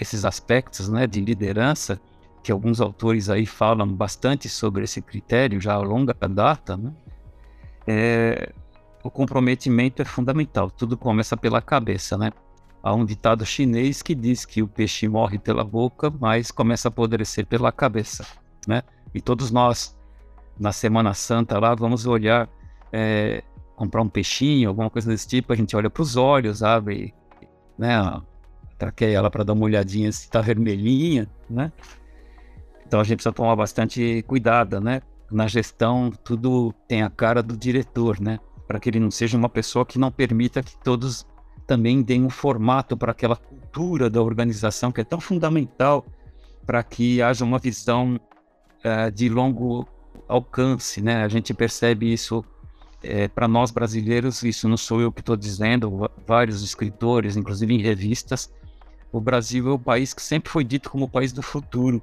esses 0.00 0.24
aspectos, 0.24 0.88
né, 0.88 1.06
de 1.06 1.20
liderança 1.20 2.00
que 2.42 2.50
alguns 2.50 2.80
autores 2.80 3.28
aí 3.28 3.46
falam 3.46 3.86
bastante 3.86 4.48
sobre 4.48 4.84
esse 4.84 5.00
critério 5.00 5.60
já 5.60 5.74
a 5.74 5.78
longa 5.78 6.14
data, 6.28 6.76
né? 6.76 6.92
É, 7.86 8.52
o 9.02 9.10
comprometimento 9.10 10.02
é 10.02 10.04
fundamental. 10.04 10.70
Tudo 10.70 10.96
começa 10.96 11.36
pela 11.36 11.60
cabeça, 11.60 12.16
né? 12.16 12.30
Há 12.82 12.94
um 12.94 13.04
ditado 13.04 13.46
chinês 13.46 14.02
que 14.02 14.14
diz 14.14 14.44
que 14.44 14.62
o 14.62 14.68
peixe 14.68 15.08
morre 15.08 15.38
pela 15.38 15.64
boca, 15.64 16.12
mas 16.20 16.50
começa 16.50 16.88
a 16.88 16.90
apodrecer 16.90 17.46
pela 17.46 17.70
cabeça, 17.70 18.26
né? 18.66 18.82
E 19.14 19.20
todos 19.20 19.50
nós, 19.50 19.96
na 20.58 20.72
Semana 20.72 21.14
Santa 21.14 21.58
lá, 21.58 21.74
vamos 21.74 22.06
olhar, 22.06 22.48
é, 22.92 23.42
comprar 23.76 24.02
um 24.02 24.08
peixinho, 24.08 24.68
alguma 24.68 24.90
coisa 24.90 25.10
desse 25.10 25.28
tipo, 25.28 25.52
a 25.52 25.56
gente 25.56 25.76
olha 25.76 25.88
para 25.88 26.02
os 26.02 26.16
olhos, 26.16 26.62
abre, 26.62 27.14
né? 27.78 28.20
Traqueia 28.78 29.22
lá 29.22 29.30
para 29.30 29.44
dar 29.44 29.52
uma 29.52 29.64
olhadinha 29.64 30.10
se 30.10 30.24
está 30.24 30.40
vermelhinha, 30.40 31.28
né? 31.48 31.70
Então 32.84 33.00
a 33.00 33.04
gente 33.04 33.16
precisa 33.16 33.32
tomar 33.32 33.54
bastante 33.54 34.22
cuidado, 34.26 34.80
né? 34.80 35.02
Na 35.30 35.46
gestão, 35.46 36.10
tudo 36.10 36.74
tem 36.88 37.02
a 37.02 37.08
cara 37.08 37.42
do 37.42 37.56
diretor, 37.56 38.20
né? 38.20 38.40
Para 38.72 38.80
que 38.80 38.88
ele 38.88 39.00
não 39.00 39.10
seja 39.10 39.36
uma 39.36 39.50
pessoa 39.50 39.84
que 39.84 39.98
não 39.98 40.10
permita 40.10 40.62
que 40.62 40.74
todos 40.78 41.26
também 41.66 42.00
deem 42.00 42.24
um 42.24 42.30
formato 42.30 42.96
para 42.96 43.12
aquela 43.12 43.36
cultura 43.36 44.08
da 44.08 44.22
organização 44.22 44.90
que 44.90 45.02
é 45.02 45.04
tão 45.04 45.20
fundamental 45.20 46.06
para 46.64 46.82
que 46.82 47.20
haja 47.20 47.44
uma 47.44 47.58
visão 47.58 48.16
uh, 48.16 49.12
de 49.12 49.28
longo 49.28 49.86
alcance, 50.26 51.02
né? 51.02 51.22
A 51.22 51.28
gente 51.28 51.52
percebe 51.52 52.10
isso 52.10 52.42
é, 53.02 53.28
para 53.28 53.46
nós 53.46 53.70
brasileiros, 53.70 54.42
isso 54.42 54.66
não 54.66 54.78
sou 54.78 55.02
eu 55.02 55.12
que 55.12 55.20
estou 55.20 55.36
dizendo, 55.36 56.10
vários 56.26 56.62
escritores, 56.62 57.36
inclusive 57.36 57.74
em 57.74 57.82
revistas, 57.82 58.50
o 59.12 59.20
Brasil 59.20 59.68
é 59.68 59.72
o 59.72 59.78
país 59.78 60.14
que 60.14 60.22
sempre 60.22 60.50
foi 60.50 60.64
dito 60.64 60.88
como 60.88 61.04
o 61.04 61.10
país 61.10 61.30
do 61.30 61.42
futuro 61.42 62.02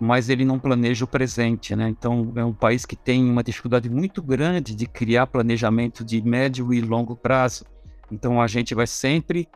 mas 0.00 0.28
ele 0.28 0.44
não 0.44 0.58
planeja 0.58 1.04
o 1.04 1.08
presente, 1.08 1.74
né? 1.76 1.88
Então 1.88 2.32
é 2.36 2.44
um 2.44 2.52
país 2.52 2.84
que 2.84 2.96
tem 2.96 3.28
uma 3.28 3.42
dificuldade 3.42 3.88
muito 3.88 4.22
grande 4.22 4.74
de 4.74 4.86
criar 4.86 5.26
planejamento 5.26 6.04
de 6.04 6.20
médio 6.22 6.72
e 6.72 6.80
longo 6.80 7.16
prazo. 7.16 7.64
Então 8.10 8.40
a 8.40 8.46
gente 8.46 8.74
vai 8.74 8.86
sempre 8.86 9.48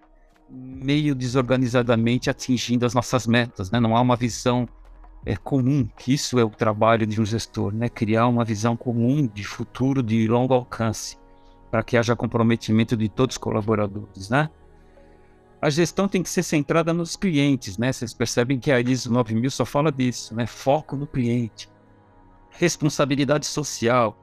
meio 0.50 1.14
desorganizadamente 1.14 2.30
atingindo 2.30 2.86
as 2.86 2.94
nossas 2.94 3.26
metas, 3.26 3.70
né? 3.70 3.78
Não 3.78 3.96
há 3.96 4.00
uma 4.00 4.16
visão 4.16 4.68
é, 5.26 5.36
comum, 5.36 5.86
que 5.96 6.14
isso 6.14 6.38
é 6.38 6.44
o 6.44 6.50
trabalho 6.50 7.06
de 7.06 7.20
um 7.20 7.24
gestor, 7.24 7.72
né? 7.74 7.88
Criar 7.88 8.26
uma 8.28 8.44
visão 8.44 8.76
comum 8.76 9.26
de 9.26 9.44
futuro 9.44 10.02
de 10.02 10.26
longo 10.26 10.54
alcance, 10.54 11.18
para 11.70 11.82
que 11.82 11.96
haja 11.96 12.16
comprometimento 12.16 12.96
de 12.96 13.08
todos 13.08 13.34
os 13.34 13.38
colaboradores, 13.38 14.30
né? 14.30 14.48
A 15.60 15.70
gestão 15.70 16.06
tem 16.06 16.22
que 16.22 16.30
ser 16.30 16.42
centrada 16.44 16.92
nos 16.92 17.16
clientes, 17.16 17.76
né? 17.78 17.92
Vocês 17.92 18.14
percebem 18.14 18.60
que 18.60 18.70
a 18.70 18.80
ISO 18.80 19.12
9000 19.12 19.50
só 19.50 19.64
fala 19.64 19.90
disso, 19.90 20.34
né? 20.34 20.46
Foco 20.46 20.96
no 20.96 21.06
cliente. 21.06 21.68
Responsabilidade 22.50 23.44
social, 23.44 24.16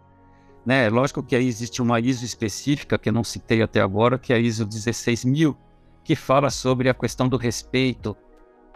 né? 0.65 0.89
Lógico 0.89 1.21
que 1.21 1.35
aí 1.35 1.45
existe 1.45 1.81
uma 1.81 1.99
ISO 1.99 2.23
específica 2.23 2.97
que 2.97 3.09
eu 3.09 3.13
não 3.13 3.23
citei 3.23 3.61
até 3.61 3.81
agora, 3.81 4.17
que 4.17 4.31
é 4.31 4.37
a 4.37 4.39
ISO 4.39 4.65
16000, 4.65 5.57
que 6.05 6.15
fala 6.15 6.49
sobre 6.49 6.87
a 6.87 6.93
questão 6.93 7.27
do 7.27 7.35
respeito. 7.35 8.15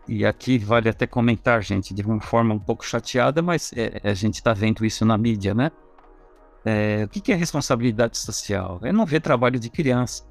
E 0.06 0.26
aqui 0.26 0.58
vale 0.58 0.90
até 0.90 1.08
comentar, 1.08 1.64
gente, 1.64 1.94
de 1.94 2.02
uma 2.02 2.20
forma 2.20 2.54
um 2.54 2.60
pouco 2.60 2.86
chateada, 2.86 3.42
mas 3.42 3.72
é, 3.74 4.02
a 4.04 4.14
gente 4.14 4.36
está 4.36 4.54
vendo 4.54 4.86
isso 4.86 5.06
na 5.06 5.18
mídia, 5.18 5.54
né? 5.54 5.72
É, 6.66 7.06
o 7.06 7.08
que 7.08 7.32
é 7.32 7.36
responsabilidade 7.36 8.18
social? 8.18 8.82
É 8.84 8.92
não 8.92 9.06
ver 9.06 9.22
trabalho 9.22 9.58
de 9.58 9.70
criança 9.70 10.29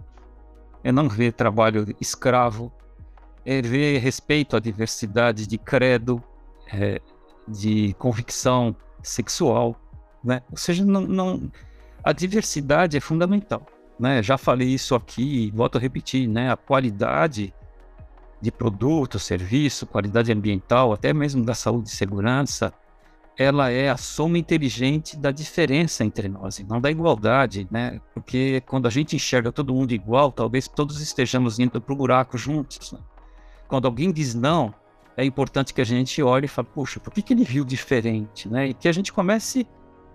é 0.83 0.93
não 0.93 1.09
ver 1.09 1.33
trabalho 1.33 1.87
escravo, 2.01 2.73
é 3.45 3.63
ver 3.63 3.99
respeito 3.99 4.57
à 4.57 4.61
diversidade 4.61 5.47
de 5.47 5.59
credo, 5.59 6.23
é, 6.73 7.01
de 7.47 7.95
convicção 7.95 8.77
sexual, 9.03 9.77
né? 10.23 10.43
Ou 10.51 10.57
seja, 10.57 10.85
não, 10.85 11.03
não, 11.03 11.51
a 12.03 12.13
diversidade 12.13 12.97
é 12.97 13.01
fundamental, 13.01 13.67
né? 13.99 14.23
Já 14.23 14.37
falei 14.37 14.69
isso 14.69 14.95
aqui 14.95 15.51
volto 15.55 15.79
a 15.79 15.81
repetir, 15.81 16.29
né? 16.29 16.51
A 16.53 16.57
qualidade 16.57 17.55
de 18.41 18.53
produto, 18.53 19.19
serviço, 19.19 19.87
qualidade 19.87 20.31
ambiental, 20.31 20.93
até 20.93 21.13
mesmo 21.13 21.45
da 21.45 21.55
saúde 21.55 21.89
e 21.89 21.93
segurança, 21.93 22.73
ela 23.39 23.71
é 23.71 23.89
a 23.89 23.97
soma 23.97 24.37
inteligente 24.37 25.17
da 25.17 25.31
diferença 25.31 26.05
entre 26.05 26.29
nós, 26.29 26.59
e 26.59 26.65
não 26.65 26.81
da 26.81 26.91
igualdade, 26.91 27.69
né? 27.71 28.01
Porque 28.13 28.61
quando 28.67 28.87
a 28.87 28.91
gente 28.91 29.15
enxerga 29.15 29.53
todo 29.53 29.73
mundo 29.73 29.93
igual, 29.93 30.33
talvez 30.33 30.67
todos 30.67 31.01
estejamos 31.01 31.61
indo 31.61 31.81
para 31.81 31.93
o 31.93 31.97
buraco 31.97 32.37
juntos. 32.37 32.91
Né? 32.91 32.99
Quando 33.69 33.87
alguém 33.87 34.11
diz 34.11 34.35
não, 34.35 34.75
é 35.17 35.25
importante 35.25 35.73
que 35.73 35.81
a 35.81 35.85
gente 35.85 36.21
olhe 36.21 36.47
e 36.47 36.49
fale, 36.49 36.67
puxa, 36.75 36.99
por 36.99 37.13
que, 37.13 37.23
que 37.23 37.33
ele 37.33 37.45
viu 37.45 37.65
diferente, 37.65 38.49
né? 38.49 38.71
E 38.71 38.75
que 38.75 38.89
a 38.89 38.93
gente 38.93 39.13
comece 39.13 39.65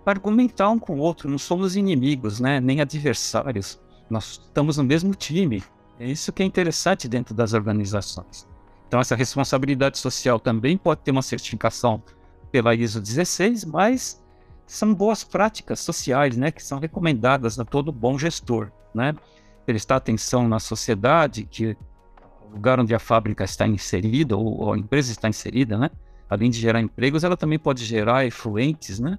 a 0.04 0.10
argumentar 0.10 0.68
um 0.68 0.78
com 0.78 0.96
o 0.96 0.98
outro, 0.98 1.30
não 1.30 1.38
somos 1.38 1.76
inimigos, 1.76 2.40
né? 2.40 2.60
Nem 2.60 2.82
adversários, 2.82 3.80
nós 4.10 4.38
estamos 4.44 4.76
no 4.76 4.84
mesmo 4.84 5.14
time. 5.14 5.64
É 5.98 6.06
isso 6.06 6.30
que 6.30 6.42
é 6.42 6.46
interessante 6.46 7.08
dentro 7.08 7.34
das 7.34 7.54
organizações. 7.54 8.46
Então 8.86 9.00
essa 9.00 9.16
responsabilidade 9.16 9.96
social 9.96 10.38
também 10.38 10.76
pode 10.76 11.00
ter 11.00 11.10
uma 11.10 11.22
certificação 11.22 12.02
pela 12.54 12.72
ISO 12.72 13.00
16, 13.00 13.64
mas 13.64 14.22
são 14.64 14.94
boas 14.94 15.24
práticas 15.24 15.80
sociais, 15.80 16.36
né, 16.36 16.52
que 16.52 16.62
são 16.62 16.78
recomendadas 16.78 17.58
a 17.58 17.64
todo 17.64 17.90
bom 17.90 18.16
gestor, 18.16 18.70
né? 18.94 19.12
Prestar 19.66 19.96
atenção 19.96 20.46
na 20.46 20.60
sociedade, 20.60 21.48
que 21.50 21.76
lugar 22.52 22.78
onde 22.78 22.94
a 22.94 23.00
fábrica 23.00 23.42
está 23.42 23.66
inserida 23.66 24.36
ou, 24.36 24.60
ou 24.60 24.72
a 24.72 24.78
empresa 24.78 25.10
está 25.10 25.28
inserida, 25.28 25.76
né? 25.76 25.90
Além 26.30 26.48
de 26.48 26.60
gerar 26.60 26.80
empregos, 26.80 27.24
ela 27.24 27.36
também 27.36 27.58
pode 27.58 27.84
gerar 27.84 28.24
efluentes, 28.24 29.00
né? 29.00 29.18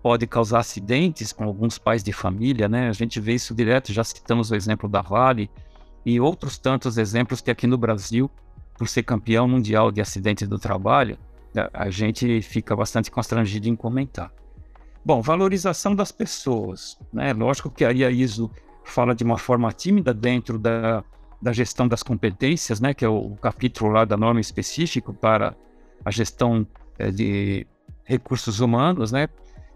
Pode 0.00 0.24
causar 0.28 0.60
acidentes 0.60 1.32
com 1.32 1.42
alguns 1.42 1.78
pais 1.78 2.04
de 2.04 2.12
família, 2.12 2.68
né? 2.68 2.88
A 2.88 2.92
gente 2.92 3.18
vê 3.18 3.34
isso 3.34 3.52
direto, 3.56 3.92
já 3.92 4.04
citamos 4.04 4.52
o 4.52 4.54
exemplo 4.54 4.88
da 4.88 5.02
Vale 5.02 5.50
e 6.06 6.20
outros 6.20 6.58
tantos 6.58 6.96
exemplos 6.96 7.40
que 7.40 7.50
aqui 7.50 7.66
no 7.66 7.76
Brasil, 7.76 8.30
por 8.78 8.86
ser 8.86 9.02
campeão 9.02 9.48
mundial 9.48 9.90
de 9.90 10.00
acidentes 10.00 10.46
do 10.46 10.60
trabalho, 10.60 11.18
a 11.72 11.90
gente 11.90 12.40
fica 12.42 12.74
bastante 12.74 13.10
constrangido 13.10 13.68
em 13.68 13.76
comentar. 13.76 14.32
Bom, 15.04 15.20
valorização 15.20 15.94
das 15.94 16.12
pessoas. 16.12 16.98
Né? 17.12 17.32
Lógico 17.32 17.70
que 17.70 17.84
aí 17.84 18.04
a 18.04 18.10
ISO 18.10 18.50
fala 18.84 19.14
de 19.14 19.24
uma 19.24 19.38
forma 19.38 19.72
tímida 19.72 20.14
dentro 20.14 20.58
da, 20.58 21.04
da 21.40 21.52
gestão 21.52 21.88
das 21.88 22.02
competências, 22.02 22.80
né? 22.80 22.94
que 22.94 23.04
é 23.04 23.08
o, 23.08 23.30
capítulo 23.36 23.90
lá 23.90 24.04
da 24.04 24.16
norma 24.16 24.40
específico 24.40 25.12
para 25.12 25.56
a 26.04 26.10
gestão 26.10 26.66
é, 26.98 27.10
de 27.10 27.66
recursos 28.04 28.60
humanos, 28.60 29.10
né? 29.10 29.28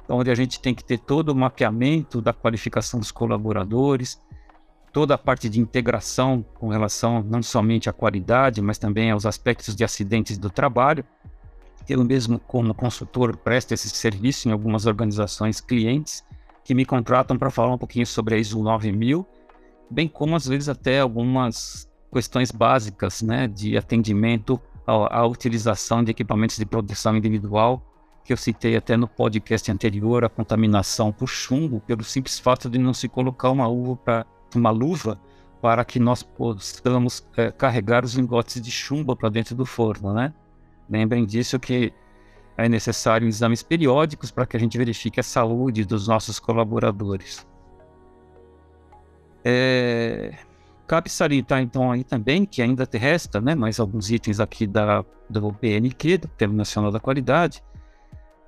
onde 0.08 0.30
a 0.30 0.34
gente 0.34 0.60
tem 0.60 0.74
que 0.74 0.84
ter 0.84 0.98
todo 0.98 1.30
o 1.30 1.34
mapeamento 1.34 2.20
da 2.20 2.32
qualificação 2.32 3.00
dos 3.00 3.10
colaboradores, 3.10 4.20
toda 4.92 5.14
a 5.14 5.18
parte 5.18 5.48
de 5.48 5.60
integração 5.60 6.44
com 6.54 6.68
relação 6.68 7.22
não 7.22 7.42
somente 7.42 7.90
à 7.90 7.92
qualidade, 7.92 8.62
mas 8.62 8.78
também 8.78 9.10
aos 9.10 9.26
aspectos 9.26 9.74
de 9.74 9.84
acidentes 9.84 10.38
do 10.38 10.48
trabalho. 10.48 11.04
Eu 11.88 12.04
mesmo, 12.04 12.38
como 12.40 12.74
consultor, 12.74 13.36
presto 13.36 13.72
esse 13.72 13.88
serviço 13.88 14.48
em 14.48 14.52
algumas 14.52 14.86
organizações 14.86 15.60
clientes 15.60 16.24
que 16.64 16.74
me 16.74 16.84
contratam 16.84 17.38
para 17.38 17.50
falar 17.50 17.72
um 17.72 17.78
pouquinho 17.78 18.06
sobre 18.06 18.34
a 18.34 18.38
ISO 18.38 18.60
9000, 18.60 19.24
bem 19.88 20.08
como 20.08 20.34
às 20.34 20.46
vezes 20.46 20.68
até 20.68 20.98
algumas 20.98 21.88
questões 22.12 22.50
básicas 22.50 23.22
né, 23.22 23.46
de 23.46 23.76
atendimento 23.76 24.60
à, 24.84 25.20
à 25.20 25.26
utilização 25.26 26.02
de 26.02 26.10
equipamentos 26.10 26.56
de 26.56 26.66
proteção 26.66 27.16
individual, 27.16 27.80
que 28.24 28.32
eu 28.32 28.36
citei 28.36 28.76
até 28.76 28.96
no 28.96 29.06
podcast 29.06 29.70
anterior, 29.70 30.24
a 30.24 30.28
contaminação 30.28 31.12
por 31.12 31.28
chumbo, 31.28 31.80
pelo 31.80 32.02
simples 32.02 32.40
fato 32.40 32.68
de 32.68 32.78
não 32.78 32.92
se 32.92 33.08
colocar 33.08 33.50
uma, 33.50 33.68
uva 33.68 33.96
pra, 33.96 34.26
uma 34.52 34.70
luva 34.70 35.20
para 35.62 35.84
que 35.84 36.00
nós 36.00 36.24
possamos 36.24 37.24
é, 37.36 37.52
carregar 37.52 38.04
os 38.04 38.14
lingotes 38.14 38.60
de 38.60 38.70
chumbo 38.72 39.14
para 39.14 39.28
dentro 39.28 39.54
do 39.54 39.64
forno, 39.64 40.12
né? 40.12 40.34
Lembrem 40.88 41.24
disso 41.24 41.58
que 41.58 41.92
é 42.56 42.68
necessário 42.68 43.28
exames 43.28 43.62
periódicos 43.62 44.30
para 44.30 44.46
que 44.46 44.56
a 44.56 44.60
gente 44.60 44.78
verifique 44.78 45.20
a 45.20 45.22
saúde 45.22 45.84
dos 45.84 46.08
nossos 46.08 46.38
colaboradores. 46.38 47.46
É... 49.44 50.34
Cabe 50.86 51.10
salientar 51.10 51.60
então 51.60 51.90
aí 51.90 52.04
também 52.04 52.46
que 52.46 52.62
ainda 52.62 52.88
resta, 52.92 53.40
né, 53.40 53.54
mais 53.54 53.80
alguns 53.80 54.10
itens 54.10 54.38
aqui 54.38 54.66
da, 54.66 55.04
do 55.28 55.52
PNQ, 55.52 56.18
do 56.18 56.28
Termo 56.28 56.54
Nacional 56.54 56.92
da 56.92 57.00
Qualidade, 57.00 57.62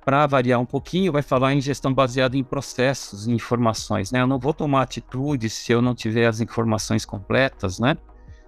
para 0.03 0.25
variar 0.25 0.59
um 0.59 0.65
pouquinho, 0.65 1.11
vai 1.11 1.21
falar 1.21 1.53
em 1.53 1.61
gestão 1.61 1.93
baseada 1.93 2.35
em 2.35 2.43
processos 2.43 3.27
e 3.27 3.31
informações, 3.31 4.11
né? 4.11 4.21
Eu 4.21 4.27
não 4.27 4.39
vou 4.39 4.53
tomar 4.53 4.81
atitude 4.81 5.49
se 5.49 5.71
eu 5.71 5.81
não 5.81 5.93
tiver 5.93 6.25
as 6.25 6.39
informações 6.39 7.05
completas, 7.05 7.79
né? 7.79 7.95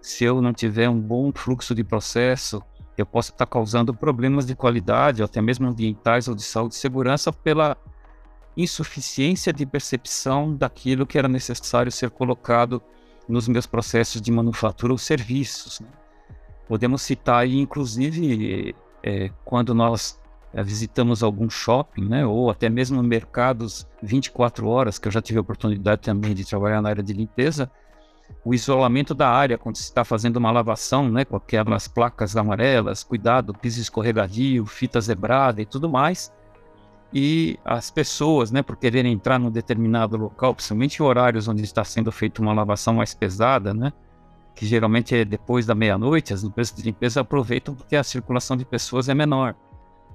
Se 0.02 0.24
eu 0.24 0.42
não 0.42 0.54
tiver 0.54 0.90
um 0.90 1.00
bom 1.00 1.32
fluxo 1.32 1.76
de 1.76 1.84
processo, 1.84 2.64
eu 3.02 3.06
posso 3.06 3.32
estar 3.32 3.46
causando 3.46 3.94
problemas 3.94 4.46
de 4.46 4.56
qualidade, 4.56 5.22
ou 5.22 5.26
até 5.26 5.42
mesmo 5.42 5.68
ambientais 5.68 6.28
ou 6.28 6.36
de 6.36 6.44
saúde 6.44 6.76
e 6.76 6.78
segurança, 6.78 7.32
pela 7.32 7.78
insuficiência 8.56 9.54
de 9.54 9.66
percepção 9.66 10.56
daquilo 10.56 11.06
que 11.06 11.18
era 11.18 11.28
necessário 11.28 11.92
ser 11.92 12.10
colocado 12.10 12.82
nos 13.28 13.48
meus 13.48 13.66
processos 13.66 14.22
de 14.22 14.32
manufatura 14.32 14.94
ou 14.94 14.98
serviços. 14.98 15.80
Né? 15.80 15.88
Podemos 16.68 17.02
citar 17.02 17.42
aí, 17.42 17.58
inclusive, 17.60 18.76
é, 19.04 19.32
quando 19.44 19.74
nós 19.74 20.20
é, 20.54 20.62
visitamos 20.64 21.24
algum 21.24 21.50
shopping, 21.50 22.08
né, 22.08 22.26
ou 22.26 22.50
até 22.50 22.70
mesmo 22.70 23.02
mercados 23.02 23.88
24 24.04 24.68
horas, 24.68 25.00
que 25.00 25.08
eu 25.08 25.12
já 25.12 25.22
tive 25.22 25.38
a 25.38 25.42
oportunidade 25.42 26.02
também 26.02 26.34
de 26.34 26.46
trabalhar 26.46 26.82
na 26.82 26.90
área 26.90 27.04
de 27.04 27.14
limpeza, 27.14 27.72
o 28.44 28.54
isolamento 28.54 29.14
da 29.14 29.30
área 29.30 29.58
quando 29.58 29.76
se 29.76 29.84
está 29.84 30.04
fazendo 30.04 30.38
uma 30.38 30.52
lavação, 30.52 31.10
né, 31.10 31.26
com 31.26 31.36
aquelas 31.36 31.88
placas 31.88 32.36
amarelas, 32.36 33.04
cuidado, 33.04 33.54
piso 33.54 33.82
escorregadio, 33.82 34.66
fita 34.66 35.00
zebrada 35.00 35.62
e 35.62 35.66
tudo 35.66 35.90
mais. 35.90 36.32
E 37.14 37.60
as 37.66 37.92
pessoas, 37.92 38.52
né, 38.52 38.62
por 38.62 38.78
quererem 38.78 39.14
entrar 39.14 39.38
num 39.38 39.52
determinado 39.52 40.18
local, 40.18 40.56
principalmente 40.56 40.98
em 40.98 41.04
horários 41.04 41.48
onde 41.48 41.64
está 41.64 41.84
sendo 41.84 42.12
feita 42.12 42.42
uma 42.42 42.54
lavação 42.54 42.96
mais 42.96 43.14
pesada, 43.14 43.74
né, 43.74 43.92
que 44.56 44.66
geralmente 44.66 45.16
é 45.16 45.26
depois 45.26 45.66
da 45.66 45.76
meia-noite, 45.76 46.34
as 46.34 46.44
empresas 46.44 46.76
de 46.76 46.84
limpeza 46.84 47.22
aproveitam 47.22 47.76
porque 47.76 47.96
a 47.96 48.04
circulação 48.04 48.56
de 48.56 48.66
pessoas 48.66 49.10
é 49.10 49.14
menor. 49.14 49.56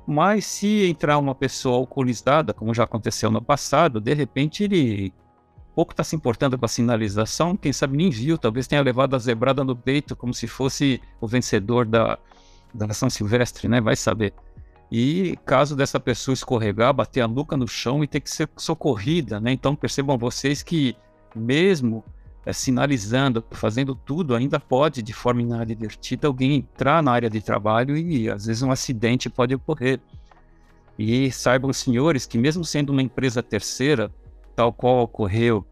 Mas 0.06 0.46
se 0.46 0.88
entrar 0.88 1.18
uma 1.18 1.34
pessoa 1.34 1.76
alcoolizada, 1.76 2.54
como 2.54 2.72
já 2.72 2.84
aconteceu 2.84 3.30
no 3.30 3.42
passado, 3.42 4.00
de 4.00 4.14
repente 4.14 4.64
ele 4.64 5.12
pouco 5.76 5.92
está 5.92 6.02
se 6.02 6.16
importando 6.16 6.56
com 6.56 6.64
a 6.64 6.68
sinalização, 6.68 7.54
quem 7.54 7.70
sabe 7.70 7.98
nem 7.98 8.08
viu, 8.08 8.38
talvez 8.38 8.66
tenha 8.66 8.80
levado 8.80 9.14
a 9.14 9.18
zebrada 9.18 9.62
no 9.62 9.76
peito 9.76 10.16
como 10.16 10.32
se 10.32 10.46
fosse 10.46 11.02
o 11.20 11.28
vencedor 11.28 11.84
da, 11.84 12.18
da 12.72 12.86
Nação 12.86 13.10
Silvestre, 13.10 13.68
né? 13.68 13.78
Vai 13.78 13.94
saber. 13.94 14.32
E 14.90 15.36
caso 15.44 15.76
dessa 15.76 16.00
pessoa 16.00 16.32
escorregar, 16.32 16.94
bater 16.94 17.20
a 17.20 17.28
nuca 17.28 17.58
no 17.58 17.68
chão 17.68 18.02
e 18.02 18.06
ter 18.06 18.20
que 18.20 18.30
ser 18.30 18.48
socorrida, 18.56 19.38
né? 19.38 19.52
Então 19.52 19.76
percebam 19.76 20.16
vocês 20.16 20.62
que 20.62 20.96
mesmo 21.34 22.02
é, 22.46 22.54
sinalizando, 22.54 23.44
fazendo 23.50 23.94
tudo, 23.94 24.34
ainda 24.34 24.58
pode, 24.58 25.02
de 25.02 25.12
forma 25.12 25.42
inadvertida, 25.42 26.26
alguém 26.26 26.54
entrar 26.54 27.02
na 27.02 27.12
área 27.12 27.28
de 27.28 27.42
trabalho 27.42 27.98
e 27.98 28.30
às 28.30 28.46
vezes 28.46 28.62
um 28.62 28.70
acidente 28.70 29.28
pode 29.28 29.54
ocorrer. 29.54 30.00
E 30.98 31.30
saibam, 31.30 31.70
senhores, 31.70 32.24
que 32.24 32.38
mesmo 32.38 32.64
sendo 32.64 32.92
uma 32.92 33.02
empresa 33.02 33.42
terceira, 33.42 34.10
tal 34.56 34.72
qual 34.72 35.02
ocorreu 35.02 35.64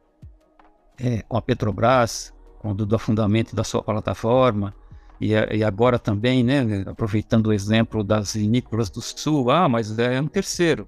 é, 1.01 1.23
com 1.23 1.37
a 1.37 1.43
Petrobras, 1.43 2.33
quando 2.61 2.85
do 2.85 2.95
afundamento 2.95 3.57
da 3.57 3.65
sua 3.65 3.83
plataforma, 3.83 4.75
e, 5.21 5.33
e, 5.33 5.65
agora 5.65 5.99
também, 5.99 6.45
né, 6.45 6.85
aproveitando 6.87 7.47
o 7.47 7.53
exemplo 7.53 8.05
das 8.05 8.35
vinícolas 8.35 8.91
do 8.91 9.01
Sul, 9.01 9.51
ah, 9.51 9.69
mas 9.69 9.99
é 9.99 10.21
um 10.21 10.27
terceiro. 10.27 10.87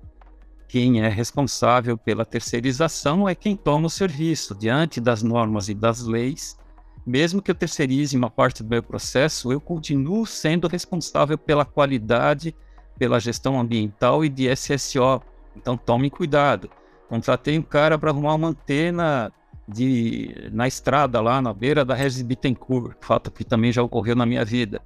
Quem 0.68 1.00
é 1.00 1.08
responsável 1.08 1.96
pela 1.96 2.24
terceirização 2.24 3.28
é 3.28 3.34
quem 3.34 3.56
toma 3.56 3.86
o 3.86 3.90
serviço, 3.90 4.54
diante 4.54 5.00
das 5.00 5.22
normas 5.22 5.68
e 5.68 5.74
das 5.74 6.02
leis. 6.02 6.58
Mesmo 7.06 7.40
que 7.40 7.50
eu 7.50 7.54
terceirize 7.54 8.16
uma 8.16 8.28
parte 8.28 8.64
do 8.64 8.68
meu 8.68 8.82
processo, 8.82 9.52
eu 9.52 9.60
continuo 9.60 10.26
sendo 10.26 10.66
responsável 10.66 11.38
pela 11.38 11.64
qualidade, 11.64 12.54
pela 12.98 13.20
gestão 13.20 13.60
ambiental 13.60 14.24
e 14.24 14.28
de 14.28 14.48
SSO. 14.54 15.22
Então 15.54 15.76
tomem 15.76 16.10
cuidado. 16.10 16.68
Contratei 17.08 17.58
um 17.58 17.62
cara 17.62 17.98
para 17.98 18.10
arrumar 18.10 18.34
uma 18.34 18.48
antena 18.48 19.32
de, 19.68 20.48
na 20.52 20.66
estrada 20.66 21.20
lá 21.20 21.40
na 21.40 21.52
beira 21.52 21.84
da 21.84 21.94
Regis 21.94 22.22
Bittencourt, 22.22 22.96
fato 23.00 23.30
que 23.30 23.44
também 23.44 23.72
já 23.72 23.82
ocorreu 23.82 24.16
na 24.16 24.26
minha 24.26 24.44
vida. 24.44 24.80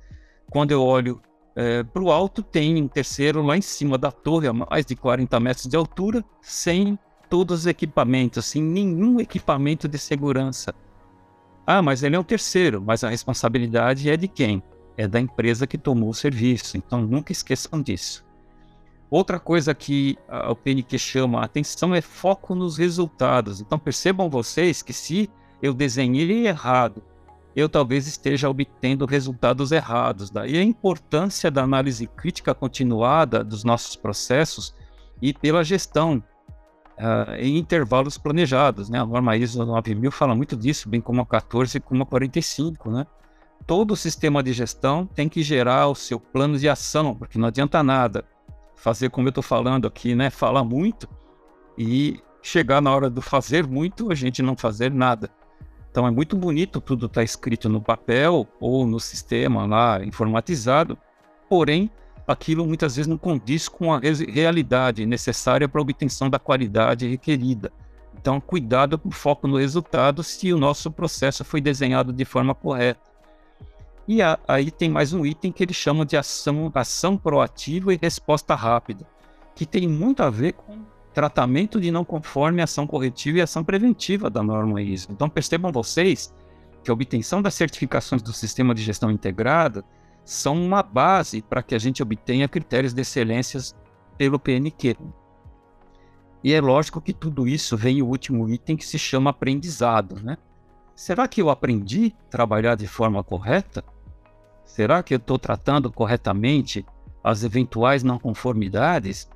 Quando 0.51 0.73
eu 0.73 0.83
olho 0.83 1.21
é, 1.55 1.83
para 1.83 2.03
o 2.03 2.11
alto, 2.11 2.43
tem 2.43 2.83
um 2.83 2.89
terceiro 2.89 3.43
lá 3.43 3.57
em 3.57 3.63
cima 3.63 3.99
da 3.99 4.11
torre, 4.11 4.49
a 4.49 4.53
mais 4.53 4.87
de 4.87 4.97
40 4.97 5.39
metros 5.41 5.67
de 5.67 5.77
altura, 5.77 6.25
sem 6.41 6.99
todos 7.29 7.61
os 7.61 7.67
equipamentos, 7.67 8.45
sem 8.47 8.63
nenhum 8.63 9.21
equipamento 9.21 9.89
de 9.89 9.99
segurança. 9.99 10.75
Ah, 11.67 11.81
mas 11.81 12.03
ele 12.03 12.17
é 12.17 12.19
um 12.19 12.25
terceiro, 12.25 12.83
mas 12.83 13.05
a 13.05 13.09
responsabilidade 13.09 14.11
é 14.11 14.17
de 14.17 14.27
quem? 14.27 14.63
É 14.97 15.07
da 15.07 15.21
empresa 15.21 15.67
que 15.67 15.79
tomou 15.79 16.11
o 16.11 16.15
serviço, 16.15 16.77
então 16.77 17.01
nunca 17.01 17.33
esqueçam 17.33 17.81
disso. 17.81 18.25
Outra 19.11 19.41
coisa 19.41 19.75
que 19.75 20.17
o 20.49 20.55
PNQ 20.55 20.99
chama 20.99 21.41
a 21.41 21.45
atenção 21.45 21.95
é 21.95 22.01
foco 22.01 22.55
nos 22.55 22.77
resultados. 22.79 23.61
Então 23.61 23.79
percebam 23.79 24.31
vocês 24.31 24.83
que 24.83 24.93
se 24.93 25.29
eu 25.61 25.75
desenhei 25.75 26.47
errado, 26.47 27.03
eu 27.57 27.69
talvez 27.69 28.07
esteja 28.07 28.49
obtendo 28.49 29.05
resultados 29.07 29.73
errados. 29.73 30.31
Daí 30.31 30.57
a 30.57 30.63
importância 30.63 31.51
da 31.51 31.65
análise 31.65 32.07
crítica 32.07 32.55
continuada 32.55 33.43
dos 33.43 33.65
nossos 33.65 33.97
processos 33.97 34.73
e 35.21 35.35
pela 35.35 35.65
gestão 35.65 36.23
uh, 36.97 37.35
em 37.37 37.59
intervalos 37.59 38.17
planejados. 38.17 38.89
Né? 38.89 39.01
A 39.01 39.07
norma 39.07 39.37
ISO 39.37 39.67
9000 39.67 40.13
fala 40.13 40.37
muito 40.37 40.57
disso, 40.57 40.89
bem 40.89 41.01
como 41.01 41.21
a 41.21 41.27
14 41.27 41.79
e 41.79 41.81
como 41.81 42.05
a 42.05 42.07
45. 42.07 42.91
Né? 42.91 43.07
Todo 43.67 43.97
sistema 43.97 44.41
de 44.41 44.53
gestão 44.53 45.05
tem 45.05 45.29
que 45.29 45.43
gerar 45.43 45.89
o 45.89 45.97
seu 45.97 46.21
plano 46.21 46.57
de 46.57 46.69
ação, 46.69 47.15
porque 47.15 47.39
não 47.39 47.49
adianta 47.49 47.83
nada 47.83 48.25
fazer 48.81 49.11
como 49.11 49.29
eu 49.29 49.31
estou 49.31 49.43
falando 49.43 49.87
aqui, 49.87 50.15
né? 50.15 50.31
Falar 50.31 50.65
muito 50.65 51.07
e 51.77 52.19
chegar 52.43 52.81
na 52.81 52.91
hora 52.91 53.11
do 53.11 53.21
fazer 53.21 53.67
muito, 53.67 54.11
a 54.11 54.15
gente 54.15 54.43
não 54.43 54.57
fazer 54.57 54.91
nada. 54.91 55.31
Então 55.91 56.07
é 56.07 56.11
muito 56.11 56.35
bonito 56.35 56.81
tudo 56.81 57.07
estar 57.07 57.21
tá 57.21 57.25
escrito 57.25 57.69
no 57.69 57.81
papel 57.81 58.49
ou 58.59 58.87
no 58.87 58.99
sistema 58.99 59.67
lá 59.67 60.03
informatizado, 60.03 60.97
porém 61.49 61.91
aquilo 62.27 62.67
muitas 62.67 62.97
vezes 62.97 63.09
não 63.09 63.19
condiz 63.19 63.69
com 63.69 63.93
a 63.93 64.01
realidade 64.01 65.05
necessária 65.05 65.69
para 65.69 65.81
a 65.81 65.83
obtenção 65.83 66.31
da 66.31 66.39
qualidade 66.39 67.07
requerida. 67.07 67.71
Então, 68.17 68.41
cuidado 68.41 68.99
com 68.99 69.09
o 69.09 69.13
foco 69.13 69.47
no 69.47 69.59
resultado 69.59 70.23
se 70.23 70.53
o 70.53 70.59
nosso 70.59 70.91
processo 70.91 71.45
foi 71.45 71.61
desenhado 71.61 72.13
de 72.13 72.25
forma 72.25 72.55
correta. 72.55 73.10
E 74.13 74.21
a, 74.23 74.37
aí 74.49 74.73
tem 74.73 74.91
mais 74.91 75.13
um 75.13 75.25
item 75.25 75.53
que 75.53 75.63
ele 75.63 75.73
chama 75.73 76.05
de 76.05 76.17
ação, 76.17 76.69
ação 76.75 77.17
proativa 77.17 77.95
e 77.95 77.97
resposta 78.03 78.57
rápida, 78.57 79.07
que 79.55 79.65
tem 79.65 79.87
muito 79.87 80.21
a 80.21 80.29
ver 80.29 80.55
com 80.55 80.81
tratamento 81.15 81.81
de 81.81 81.93
não 81.93 82.05
conforme, 82.05 82.61
ação 82.61 82.89
corretiva 82.89 83.39
e 83.39 83.41
ação 83.41 83.63
preventiva 83.63 84.29
da 84.29 84.43
norma 84.43 84.83
ISO. 84.83 85.13
Então 85.13 85.29
percebam 85.29 85.71
vocês 85.71 86.35
que 86.83 86.91
a 86.91 86.93
obtenção 86.93 87.41
das 87.41 87.55
certificações 87.55 88.21
do 88.21 88.33
sistema 88.33 88.75
de 88.75 88.83
gestão 88.83 89.13
integrada 89.13 89.85
são 90.25 90.61
uma 90.61 90.83
base 90.83 91.41
para 91.41 91.63
que 91.63 91.77
a 91.77 91.79
gente 91.79 92.03
obtenha 92.03 92.49
critérios 92.49 92.93
de 92.93 93.03
excelência 93.03 93.61
pelo 94.19 94.41
PNQ. 94.41 94.97
E 96.43 96.53
é 96.53 96.61
lógico 96.61 97.01
que 97.01 97.13
tudo 97.13 97.47
isso 97.47 97.77
vem 97.77 98.03
o 98.03 98.09
último 98.09 98.49
item 98.49 98.77
que 98.77 98.85
se 98.85 98.99
chama 98.99 99.31
aprendizado, 99.31 100.21
né? 100.21 100.37
Será 100.97 101.29
que 101.29 101.41
eu 101.41 101.49
aprendi 101.49 102.13
a 102.27 102.31
trabalhar 102.31 102.75
de 102.75 102.89
forma 102.89 103.23
correta? 103.23 103.85
Será 104.71 105.03
que 105.03 105.13
eu 105.13 105.19
estou 105.19 105.37
tratando 105.37 105.91
corretamente 105.91 106.87
as 107.25 107.43
eventuais 107.43 108.05
não 108.05 108.21
conformidades? 108.21 109.29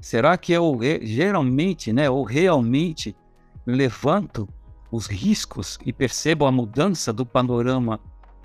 Será 0.00 0.38
que 0.38 0.52
eu 0.52 0.78
geralmente, 1.02 1.92
né, 1.92 2.08
ou 2.08 2.22
realmente 2.22 3.16
levanto 3.66 4.48
os 4.90 5.08
riscos 5.08 5.80
e 5.84 5.92
percebo 5.92 6.46
a 6.46 6.52
mudança 6.52 7.12
do 7.12 7.26
panorama 7.26 7.98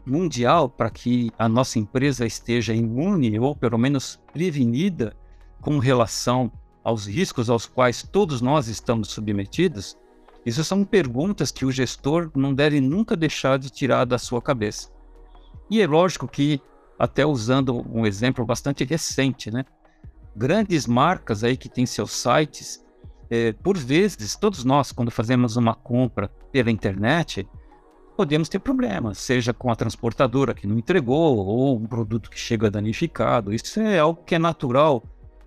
mundial 0.04 0.68
para 0.68 0.90
que 0.90 1.32
a 1.38 1.48
nossa 1.48 1.78
empresa 1.78 2.26
esteja 2.26 2.74
imune 2.74 3.40
ou 3.40 3.56
pelo 3.56 3.78
menos 3.78 4.20
prevenida 4.34 5.16
com 5.62 5.78
relação 5.78 6.52
aos 6.84 7.06
riscos 7.06 7.48
aos 7.48 7.68
quais 7.68 8.02
todos 8.02 8.42
nós 8.42 8.68
estamos 8.68 9.10
submetidos? 9.10 9.96
Isso 10.44 10.64
são 10.64 10.84
perguntas 10.84 11.52
que 11.52 11.64
o 11.64 11.72
gestor 11.72 12.32
não 12.36 12.56
deve 12.56 12.82
nunca 12.82 13.16
deixar 13.16 13.60
de 13.60 13.70
tirar 13.70 14.04
da 14.06 14.18
sua 14.18 14.42
cabeça. 14.42 14.97
E 15.70 15.82
é 15.82 15.88
lógico 15.88 16.28
que, 16.28 16.62
até 16.98 17.26
usando 17.26 17.86
um 17.92 18.06
exemplo 18.06 18.46
bastante 18.46 18.84
recente, 18.84 19.52
né? 19.52 19.66
Grandes 20.36 20.86
marcas 20.86 21.44
aí 21.44 21.58
que 21.58 21.70
têm 21.70 21.86
seus 21.86 22.12
sites 22.12 22.86
é, 23.30 23.52
por 23.52 23.78
vezes, 23.78 24.36
todos 24.36 24.64
nós, 24.64 24.92
quando 24.92 25.12
fazemos 25.12 25.58
uma 25.58 25.76
compra 25.76 26.30
pela 26.52 26.72
internet, 26.72 27.48
podemos 28.16 28.50
ter 28.50 28.60
problemas, 28.60 29.18
seja 29.18 29.54
com 29.54 29.70
a 29.70 29.76
transportadora 29.76 30.54
que 30.54 30.66
não 30.66 30.78
entregou, 30.78 31.38
ou 31.38 31.78
um 31.78 31.86
produto 31.86 32.30
que 32.30 32.40
chega 32.40 32.72
danificado. 32.72 33.54
Isso 33.54 33.80
é 33.80 34.00
algo 34.00 34.24
que 34.24 34.36
é 34.36 34.40
natural 34.40 35.04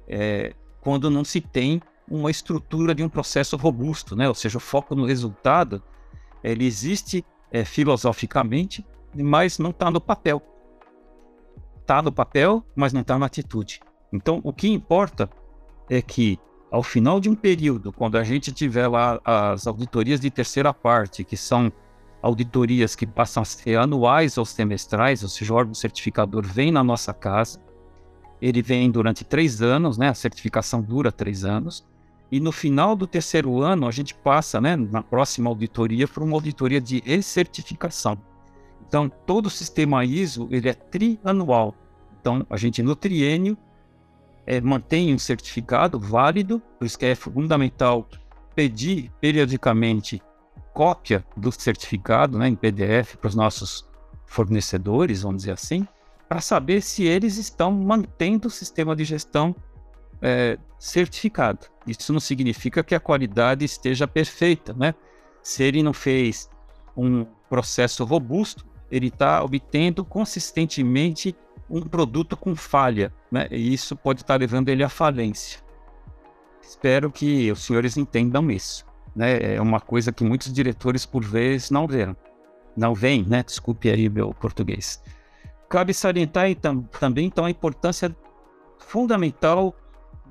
é, 0.06 0.54
quando 0.80 1.10
não 1.10 1.24
se 1.24 1.40
tem 1.40 1.80
uma 2.08 2.30
estrutura 2.30 2.94
de 2.94 3.02
um 3.02 3.08
processo 3.08 3.56
robusto, 3.56 4.14
né? 4.14 4.28
ou 4.28 4.34
seja, 4.34 4.58
o 4.58 4.60
foco 4.60 4.94
no 4.94 5.06
resultado 5.06 5.82
ele 6.42 6.66
existe 6.66 7.24
é, 7.52 7.64
filosoficamente, 7.64 8.84
mas 9.14 9.58
não 9.58 9.70
está 9.70 9.90
no 9.90 10.00
papel. 10.00 10.42
Está 11.80 12.00
no 12.02 12.12
papel, 12.12 12.64
mas 12.74 12.92
não 12.92 13.00
está 13.00 13.18
na 13.18 13.26
atitude. 13.26 13.80
Então, 14.12 14.40
o 14.44 14.52
que 14.52 14.68
importa 14.68 15.28
é 15.88 16.00
que 16.00 16.38
ao 16.70 16.82
final 16.82 17.18
de 17.18 17.28
um 17.28 17.34
período, 17.34 17.92
quando 17.92 18.16
a 18.16 18.22
gente 18.22 18.52
tiver 18.52 18.86
lá 18.86 19.20
as 19.24 19.66
auditorias 19.66 20.20
de 20.20 20.30
terceira 20.30 20.72
parte, 20.72 21.24
que 21.24 21.36
são 21.36 21.72
auditorias 22.22 22.94
que 22.94 23.06
passam 23.06 23.42
a 23.42 23.46
ser 23.46 23.76
anuais 23.76 24.38
ou 24.38 24.44
semestrais, 24.44 25.22
ou 25.22 25.28
seja, 25.28 25.52
o 25.52 25.56
órgão 25.56 25.74
certificador 25.74 26.46
vem 26.46 26.70
na 26.70 26.84
nossa 26.84 27.12
casa, 27.12 27.61
ele 28.40 28.62
vem 28.62 28.90
durante 28.90 29.24
três 29.24 29.61
anos, 29.61 29.98
né? 29.98 30.08
A 30.08 30.14
certificação 30.14 30.80
dura 30.80 31.11
três 31.11 31.44
anos, 31.44 31.84
e 32.30 32.38
no 32.38 32.52
final 32.52 32.94
do 32.94 33.06
terceiro 33.06 33.61
ano 33.61 33.88
a 33.88 33.90
gente 33.90 34.14
passa, 34.14 34.61
né, 34.61 34.76
na 34.76 35.02
próxima 35.02 35.50
auditoria, 35.50 36.06
para 36.06 36.22
uma 36.22 36.36
auditoria 36.36 36.80
de 36.80 37.02
recertificação. 37.04 38.16
Então, 38.91 39.09
todo 39.09 39.47
o 39.47 39.51
sistema 39.51 40.05
ISO 40.05 40.49
ele 40.51 40.68
é 40.68 40.74
trianual. 40.74 41.76
Então, 42.20 42.45
a 42.51 42.57
gente 42.57 42.82
no 42.82 42.97
triênio 42.97 43.57
é, 44.45 44.61
mantém 44.61 45.14
um 45.14 45.18
certificado 45.18 45.97
válido, 45.97 46.61
por 46.76 46.84
isso 46.84 46.99
que 46.99 47.07
é 47.07 47.14
fundamental 47.14 48.09
pedir 48.53 49.09
periodicamente 49.20 50.20
cópia 50.74 51.24
do 51.36 51.53
certificado 51.53 52.36
né, 52.36 52.49
em 52.49 52.57
PDF 52.57 53.14
para 53.14 53.28
os 53.28 53.36
nossos 53.36 53.88
fornecedores, 54.26 55.22
vamos 55.22 55.43
dizer 55.43 55.53
assim, 55.53 55.86
para 56.28 56.41
saber 56.41 56.82
se 56.82 57.05
eles 57.05 57.36
estão 57.36 57.70
mantendo 57.70 58.49
o 58.49 58.51
sistema 58.51 58.97
de 58.97 59.05
gestão 59.05 59.55
é, 60.20 60.59
certificado. 60.80 61.68
Isso 61.86 62.12
não 62.12 62.18
significa 62.18 62.82
que 62.82 62.97
a 62.97 63.01
qualidade 63.01 63.64
esteja 63.64 64.09
perfeita, 64.09 64.72
né? 64.72 64.97
Se 65.45 65.62
ele 65.62 65.80
não 65.80 65.93
fez 65.93 66.51
um 66.97 67.24
processo 67.49 68.05
robusto, 68.05 68.68
ele 68.91 69.09
está 69.09 69.43
obtendo 69.43 70.05
consistentemente 70.05 71.34
um 71.68 71.82
produto 71.82 72.36
com 72.36 72.57
falha, 72.57 73.12
né? 73.30 73.47
E 73.51 73.72
isso 73.72 73.95
pode 73.95 74.22
estar 74.22 74.36
levando 74.36 74.68
ele 74.68 74.82
à 74.82 74.88
falência. 74.88 75.61
Espero 76.61 77.11
que 77.11 77.51
os 77.53 77.64
senhores 77.64 77.97
entendam 77.97 78.51
isso, 78.51 78.84
né? 79.14 79.55
É 79.55 79.61
uma 79.61 79.80
coisa 79.80 80.12
que 80.12 80.24
muitos 80.24 80.53
diretores 80.53 81.07
por 81.07 81.24
vezes 81.24 81.70
não 81.70 81.86
veem, 81.86 82.16
não 82.76 82.95
veem, 82.95 83.24
né? 83.24 83.43
Desculpe 83.43 83.88
aí 83.88 84.09
meu 84.09 84.34
português. 84.34 85.03
Cabe 85.68 85.95
salientar 85.95 86.51
então, 86.51 86.82
também 86.99 87.26
então 87.26 87.45
a 87.45 87.51
importância 87.51 88.14
fundamental 88.78 89.74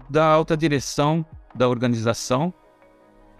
da 0.10 0.26
alta 0.26 0.58
direção 0.58 1.26
da 1.56 1.70
organização, 1.70 2.54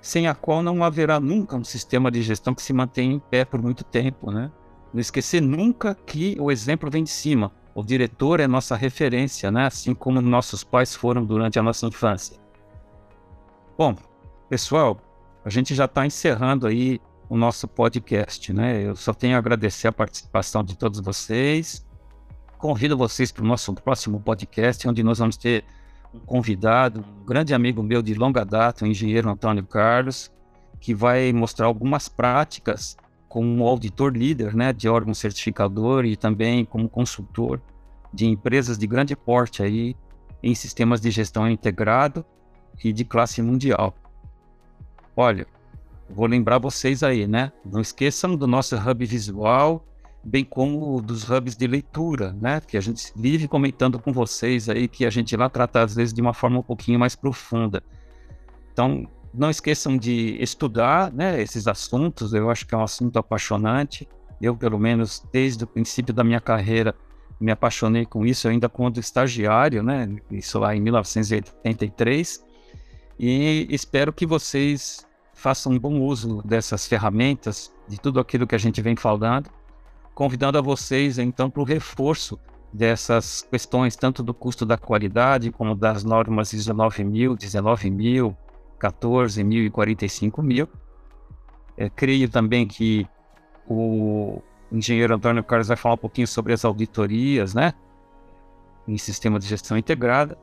sem 0.02 0.28
a 0.28 0.34
qual 0.34 0.64
não 0.64 0.84
haverá 0.84 1.20
nunca 1.20 1.58
um 1.58 1.64
sistema 1.64 2.10
de 2.10 2.22
gestão 2.22 2.56
que 2.56 2.62
se 2.62 2.72
mantenha 2.72 3.14
em 3.14 3.20
pé 3.20 3.44
por 3.44 3.62
muito 3.62 3.84
tempo, 3.84 4.32
né? 4.32 4.50
Não 4.94 5.00
esquecer 5.00 5.42
nunca 5.42 5.94
que 5.94 6.36
o 6.40 6.52
exemplo 6.52 6.90
vem 6.90 7.04
de 7.04 7.10
cima. 7.10 7.52
O 7.76 7.84
diretor 7.84 8.40
é 8.40 8.48
nossa 8.48 8.76
referência, 8.76 9.52
né? 9.52 9.68
assim 9.68 9.94
como 9.94 10.20
nossos 10.22 10.64
pais 10.64 10.96
foram 10.96 11.24
durante 11.24 11.60
a 11.60 11.64
nossa 11.64 11.86
infância. 11.86 12.38
Bom, 13.78 13.96
pessoal, 14.50 15.00
a 15.46 15.50
gente 15.50 15.74
já 15.76 15.86
está 15.86 16.06
encerrando 16.06 16.68
aí 16.68 17.00
o 17.30 17.38
nosso 17.38 17.68
podcast, 17.68 18.52
né? 18.52 18.82
Eu 18.82 18.96
só 18.96 19.14
tenho 19.14 19.36
a 19.36 19.38
agradecer 19.38 19.88
a 19.88 19.92
participação 19.92 20.64
de 20.64 20.76
todos 20.76 21.00
vocês. 21.00 21.86
Convido 22.58 22.98
vocês 22.98 23.32
para 23.32 23.44
o 23.44 23.48
nosso 23.48 23.74
próximo 23.76 24.20
podcast, 24.20 24.86
onde 24.88 25.04
nós 25.04 25.20
vamos 25.20 25.38
ter 25.38 25.64
um 26.14 26.20
convidado, 26.20 27.06
um 27.22 27.24
grande 27.24 27.54
amigo 27.54 27.84
meu 27.84 28.02
de 28.02 28.16
longa 28.16 28.44
data, 28.44 28.84
o 28.84 28.88
engenheiro 28.88 29.30
Antônio 29.30 29.64
Carlos, 29.64 30.32
que 30.80 30.94
vai 30.94 31.32
mostrar 31.32 31.68
algumas 31.68 32.10
práticas 32.10 32.98
como 33.30 33.66
auditor 33.68 34.12
líder 34.18 34.56
né, 34.56 34.74
de 34.74 34.90
órgão 34.90 35.14
certificador 35.14 36.04
e 36.04 36.18
também 36.18 36.66
como 36.66 36.90
consultor 36.90 37.62
de 38.12 38.26
empresas 38.26 38.78
de 38.78 38.88
grande 38.88 39.16
porte 39.16 39.62
aí 39.62 39.96
em 40.42 40.56
sistemas 40.56 41.00
de 41.00 41.12
gestão 41.12 41.50
integrado 41.50 42.26
e 42.84 42.92
de 42.92 43.06
classe 43.06 43.42
mundial. 43.42 43.94
Olha, 45.16 45.46
vou 46.10 46.26
lembrar 46.26 46.58
vocês 46.58 47.04
aí, 47.04 47.28
né? 47.28 47.52
Não 47.64 47.82
esqueçam 47.82 48.36
do 48.36 48.48
nosso 48.48 48.76
hub 48.76 49.06
visual, 49.06 49.86
bem 50.24 50.44
como 50.44 51.00
dos 51.02 51.30
hubs 51.30 51.56
de 51.56 51.68
leitura, 51.68 52.34
né? 52.34 52.60
Que 52.62 52.78
a 52.78 52.82
gente 52.82 53.12
vive 53.16 53.48
comentando 53.48 54.00
com 54.00 54.12
vocês 54.12 54.70
aí, 54.70 54.88
que 54.88 55.06
a 55.06 55.10
gente 55.10 55.36
lá 55.38 55.50
trata 55.50 55.84
às 55.84 55.94
vezes 55.94 56.14
de 56.14 56.22
uma 56.22 56.34
forma 56.34 56.60
um 56.60 56.64
pouquinho 56.64 56.98
mais 56.98 57.16
profunda. 57.16 57.84
Então, 58.72 59.08
não 59.34 59.50
esqueçam 59.50 59.98
de 59.98 60.38
estudar 60.42 61.12
né, 61.12 61.42
esses 61.42 61.68
assuntos, 61.68 62.34
eu 62.34 62.50
acho 62.50 62.66
que 62.66 62.74
é 62.74 62.78
um 62.78 62.84
assunto 62.84 63.18
apaixonante. 63.18 64.08
Eu, 64.42 64.56
pelo 64.56 64.80
menos, 64.80 65.24
desde 65.32 65.64
o 65.64 65.68
princípio 65.68 66.14
da 66.14 66.24
minha 66.24 66.40
carreira, 66.40 66.96
me 67.40 67.52
apaixonei 67.52 68.06
com 68.06 68.26
isso, 68.26 68.48
ainda 68.48 68.68
quando 68.68 69.00
estagiário, 69.00 69.82
né? 69.82 70.10
Isso 70.30 70.60
lá 70.60 70.76
em 70.76 70.82
1983. 70.82 72.44
E 73.18 73.68
espero 73.70 74.12
que 74.12 74.26
vocês 74.26 75.06
façam 75.34 75.72
um 75.72 75.80
bom 75.80 76.02
uso 76.02 76.42
dessas 76.44 76.86
ferramentas, 76.86 77.72
de 77.88 78.00
tudo 78.00 78.20
aquilo 78.20 78.46
que 78.46 78.56
a 78.56 78.60
gente 78.60 78.82
vem 78.82 78.96
falando, 78.96 79.50
convidando 80.14 80.58
a 80.58 80.62
vocês, 80.62 81.18
então, 81.18 81.50
para 81.50 81.62
o 81.62 81.66
reforço 81.66 82.38
dessas 82.74 83.42
questões, 83.50 83.96
tanto 83.96 84.22
do 84.22 84.34
custo 84.34 84.66
da 84.66 84.78
qualidade, 84.78 85.52
como 85.52 85.76
das 85.76 86.04
normas 86.04 86.54
ISO 86.54 86.74
9000, 86.74 87.36
19000, 87.36 88.38
14 88.80 89.44
mil 89.44 89.66
e 89.66 89.70
45 89.70 90.42
mil. 90.42 90.68
É, 91.78 91.90
creio 91.90 92.30
também 92.30 92.68
que 92.68 93.08
o 93.68 94.42
engenheiro 94.72 95.16
Antônio 95.16 95.44
Carlos 95.44 95.68
vai 95.68 95.78
falar 95.78 95.96
um 95.96 96.00
pouquinho 96.00 96.28
sobre 96.28 96.54
as 96.54 96.66
auditorias, 96.66 97.54
né? 97.54 97.74
Em 98.88 98.98
sistema 98.98 99.40
de 99.40 99.48
gestão 99.48 99.78
integrada. 99.78 100.38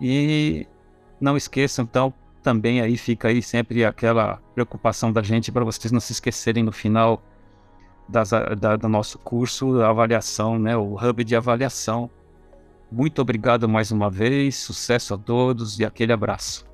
E 0.00 0.66
não 1.20 1.36
esqueçam, 1.36 1.84
então, 1.84 2.12
também 2.42 2.80
aí 2.80 2.96
fica 2.96 3.28
aí 3.28 3.42
sempre 3.42 3.84
aquela 3.84 4.40
preocupação 4.54 5.12
da 5.12 5.22
gente 5.22 5.52
para 5.52 5.64
vocês 5.64 5.92
não 5.92 6.00
se 6.00 6.12
esquecerem 6.12 6.62
no 6.62 6.72
final 6.72 7.22
das, 8.08 8.30
da, 8.30 8.76
do 8.76 8.88
nosso 8.88 9.18
curso, 9.18 9.80
a 9.80 9.88
avaliação, 9.88 10.58
né? 10.58 10.76
O 10.76 10.94
hub 10.94 11.24
de 11.24 11.36
avaliação. 11.36 12.10
Muito 12.90 13.20
obrigado 13.22 13.68
mais 13.68 13.90
uma 13.90 14.10
vez, 14.10 14.56
sucesso 14.56 15.14
a 15.14 15.18
todos 15.18 15.78
e 15.78 15.84
aquele 15.84 16.12
abraço. 16.12 16.73